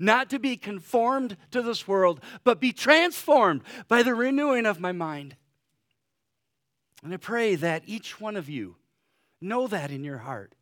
not 0.01 0.31
to 0.31 0.39
be 0.39 0.57
conformed 0.57 1.37
to 1.51 1.63
this 1.63 1.87
world, 1.87 2.21
but 2.43 2.61
be 2.61 2.73
transformed 2.73 3.63
by 3.89 4.03
the 4.03 4.15
renewing 4.15 4.67
of 4.67 4.81
my 4.81 4.93
mind. 4.93 5.37
And 7.03 7.13
I 7.13 7.19
pray 7.19 7.55
that 7.57 7.83
each 7.87 8.21
one 8.21 8.37
of 8.37 8.49
you 8.49 8.77
know 9.41 9.67
that 9.67 9.91
in 9.91 10.05
your 10.05 10.19
heart. 10.19 10.55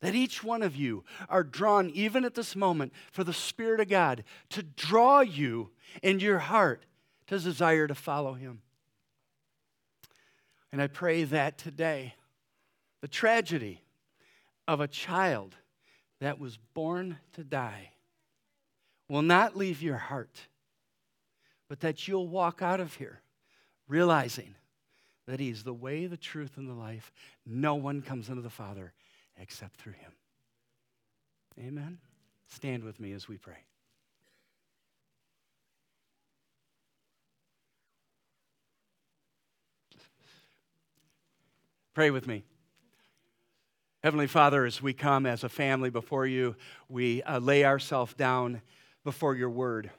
That 0.00 0.14
each 0.14 0.44
one 0.44 0.62
of 0.62 0.76
you 0.76 1.04
are 1.28 1.42
drawn, 1.42 1.90
even 1.90 2.24
at 2.24 2.34
this 2.34 2.54
moment, 2.54 2.92
for 3.10 3.24
the 3.24 3.32
Spirit 3.32 3.80
of 3.80 3.88
God 3.88 4.22
to 4.50 4.62
draw 4.62 5.20
you 5.20 5.70
in 6.02 6.20
your 6.20 6.38
heart 6.38 6.84
to 7.26 7.38
desire 7.38 7.86
to 7.86 7.94
follow 7.94 8.34
Him. 8.34 8.62
And 10.70 10.80
I 10.80 10.86
pray 10.86 11.24
that 11.24 11.58
today, 11.58 12.14
the 13.00 13.08
tragedy 13.08 13.82
of 14.66 14.80
a 14.80 14.88
child 14.88 15.56
that 16.20 16.38
was 16.38 16.58
born 16.74 17.18
to 17.32 17.42
die 17.42 17.92
will 19.08 19.22
not 19.22 19.56
leave 19.56 19.82
your 19.82 19.96
heart, 19.96 20.46
but 21.68 21.80
that 21.80 22.06
you'll 22.06 22.28
walk 22.28 22.60
out 22.60 22.80
of 22.80 22.94
here 22.94 23.20
realizing 23.88 24.54
that 25.26 25.40
He's 25.40 25.64
the 25.64 25.74
way, 25.74 26.06
the 26.06 26.16
truth, 26.16 26.56
and 26.56 26.68
the 26.68 26.74
life. 26.74 27.12
No 27.44 27.74
one 27.74 28.02
comes 28.02 28.28
into 28.28 28.42
the 28.42 28.50
Father 28.50 28.92
except 29.40 29.80
through 29.80 29.92
Him. 29.94 30.12
Amen. 31.58 31.98
Stand 32.46 32.84
with 32.84 33.00
me 33.00 33.12
as 33.12 33.28
we 33.28 33.36
pray. 33.36 33.64
Pray 41.94 42.10
with 42.10 42.28
me. 42.28 42.44
Heavenly 44.04 44.28
Father, 44.28 44.64
as 44.64 44.80
we 44.80 44.92
come 44.92 45.26
as 45.26 45.42
a 45.42 45.48
family 45.48 45.90
before 45.90 46.24
you, 46.24 46.54
we 46.88 47.22
uh, 47.24 47.40
lay 47.40 47.64
ourselves 47.64 48.14
down 48.14 48.62
before 49.02 49.34
your 49.34 49.50
word. 49.50 49.90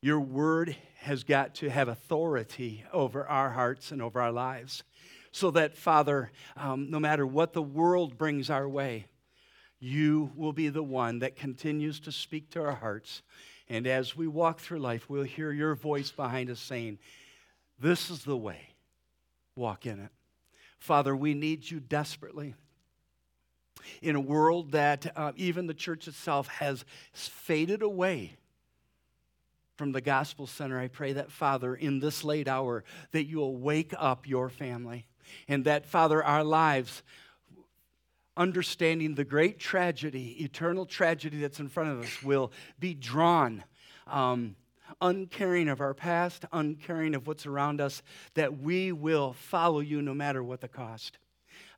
Your 0.00 0.20
word 0.20 0.76
has 1.00 1.24
got 1.24 1.56
to 1.56 1.68
have 1.68 1.88
authority 1.88 2.84
over 2.92 3.26
our 3.26 3.50
hearts 3.50 3.90
and 3.90 4.00
over 4.00 4.20
our 4.20 4.30
lives. 4.30 4.84
So 5.32 5.50
that, 5.52 5.76
Father, 5.76 6.30
um, 6.56 6.90
no 6.90 7.00
matter 7.00 7.26
what 7.26 7.52
the 7.52 7.62
world 7.62 8.16
brings 8.16 8.48
our 8.48 8.68
way, 8.68 9.06
you 9.80 10.30
will 10.36 10.52
be 10.52 10.68
the 10.68 10.82
one 10.82 11.20
that 11.20 11.36
continues 11.36 12.00
to 12.00 12.12
speak 12.12 12.50
to 12.50 12.62
our 12.62 12.74
hearts. 12.74 13.22
And 13.68 13.86
as 13.86 14.16
we 14.16 14.26
walk 14.26 14.60
through 14.60 14.78
life, 14.78 15.10
we'll 15.10 15.24
hear 15.24 15.52
your 15.52 15.74
voice 15.74 16.10
behind 16.10 16.50
us 16.50 16.60
saying, 16.60 16.98
This 17.78 18.10
is 18.10 18.24
the 18.24 18.36
way. 18.36 18.74
Walk 19.56 19.84
in 19.84 20.00
it. 20.00 20.10
Father, 20.78 21.14
we 21.14 21.34
need 21.34 21.68
you 21.68 21.80
desperately. 21.80 22.54
In 24.00 24.16
a 24.16 24.20
world 24.20 24.72
that 24.72 25.12
uh, 25.16 25.32
even 25.36 25.66
the 25.66 25.74
church 25.74 26.08
itself 26.08 26.48
has 26.48 26.84
faded 27.12 27.82
away 27.82 28.36
from 29.78 29.92
the 29.92 30.00
gospel 30.00 30.46
center, 30.46 30.78
I 30.78 30.88
pray 30.88 31.12
that, 31.14 31.30
Father, 31.30 31.74
in 31.74 32.00
this 32.00 32.24
late 32.24 32.48
hour, 32.48 32.82
that 33.12 33.24
you'll 33.24 33.56
wake 33.56 33.94
up 33.96 34.26
your 34.28 34.50
family. 34.50 35.06
And 35.46 35.64
that, 35.64 35.86
Father, 35.86 36.22
our 36.22 36.42
lives 36.42 37.04
understanding 38.36 39.14
the 39.14 39.24
great 39.24 39.58
tragedy, 39.58 40.42
eternal 40.42 40.84
tragedy 40.84 41.40
that's 41.40 41.60
in 41.60 41.68
front 41.68 41.90
of 41.90 42.00
us, 42.00 42.22
will 42.22 42.52
be 42.78 42.92
drawn. 42.92 43.62
Um, 44.06 44.56
uncaring 45.00 45.68
of 45.68 45.80
our 45.80 45.94
past, 45.94 46.44
uncaring 46.52 47.14
of 47.14 47.26
what's 47.26 47.46
around 47.46 47.80
us, 47.80 48.02
that 48.34 48.58
we 48.58 48.90
will 48.90 49.34
follow 49.34 49.80
you 49.80 50.02
no 50.02 50.14
matter 50.14 50.42
what 50.42 50.60
the 50.60 50.68
cost. 50.68 51.18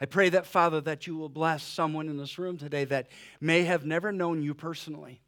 I 0.01 0.07
pray 0.07 0.31
that, 0.31 0.47
Father, 0.47 0.81
that 0.83 1.07
you 1.07 1.17
will 1.17 1.29
bless 1.29 1.63
someone 1.63 2.09
in 2.09 2.17
this 2.17 2.39
room 2.39 2.57
today 2.57 2.85
that 2.87 3.09
may 3.41 3.65
have 3.65 3.85
never 3.85 4.13
known 4.13 4.43
you 4.43 4.55
personally. 4.55 5.21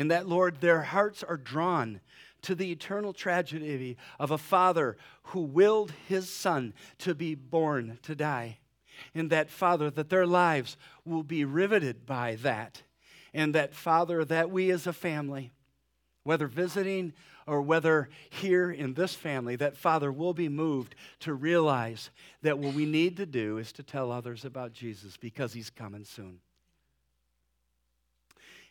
And 0.00 0.10
that, 0.10 0.26
Lord, 0.26 0.62
their 0.62 0.80
hearts 0.80 1.22
are 1.22 1.36
drawn 1.36 2.00
to 2.40 2.54
the 2.54 2.72
eternal 2.72 3.12
tragedy 3.12 3.98
of 4.18 4.30
a 4.30 4.38
father 4.38 4.96
who 5.24 5.42
willed 5.42 5.92
his 6.08 6.30
son 6.30 6.72
to 7.00 7.14
be 7.14 7.34
born 7.34 7.98
to 8.04 8.14
die 8.14 8.56
and 9.14 9.28
that, 9.28 9.50
Father, 9.50 9.90
that 9.90 10.08
their 10.08 10.26
lives 10.26 10.78
will 11.04 11.22
be 11.22 11.44
riveted 11.44 12.06
by 12.06 12.36
that. 12.36 12.82
And 13.34 13.54
that, 13.54 13.74
Father, 13.74 14.24
that 14.24 14.50
we 14.50 14.70
as 14.70 14.86
a 14.86 14.94
family, 14.94 15.50
whether 16.24 16.46
visiting 16.46 17.12
or 17.46 17.60
whether 17.60 18.08
here 18.30 18.70
in 18.70 18.94
this 18.94 19.14
family, 19.14 19.56
that, 19.56 19.76
Father, 19.76 20.10
will 20.10 20.32
be 20.32 20.48
moved 20.48 20.94
to 21.20 21.34
realize 21.34 22.08
that 22.40 22.58
what 22.58 22.72
we 22.72 22.86
need 22.86 23.18
to 23.18 23.26
do 23.26 23.58
is 23.58 23.70
to 23.72 23.82
tell 23.82 24.10
others 24.10 24.46
about 24.46 24.72
Jesus 24.72 25.18
because 25.18 25.52
he's 25.52 25.68
coming 25.68 26.06
soon. 26.06 26.40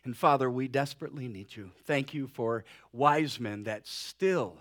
And 0.04 0.16
Father, 0.16 0.50
we 0.50 0.66
desperately 0.68 1.28
need 1.28 1.54
you. 1.54 1.70
Thank 1.84 2.14
you 2.14 2.26
for 2.26 2.64
wise 2.92 3.38
men 3.38 3.64
that 3.64 3.86
still 3.86 4.56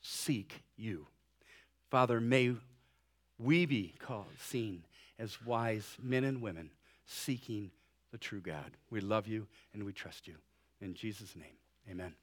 seek 0.00 0.62
you. 0.76 1.06
Father, 1.90 2.20
may 2.20 2.54
we 3.38 3.66
be 3.66 3.94
called, 3.98 4.26
seen 4.38 4.84
as 5.18 5.42
wise 5.44 5.96
men 6.02 6.24
and 6.24 6.40
women 6.40 6.70
seeking 7.06 7.70
the 8.12 8.18
true 8.18 8.40
God. 8.40 8.76
We 8.90 9.00
love 9.00 9.26
you 9.26 9.46
and 9.74 9.84
we 9.84 9.92
trust 9.92 10.28
you. 10.28 10.34
In 10.80 10.94
Jesus' 10.94 11.34
name, 11.34 11.56
amen. 11.90 12.14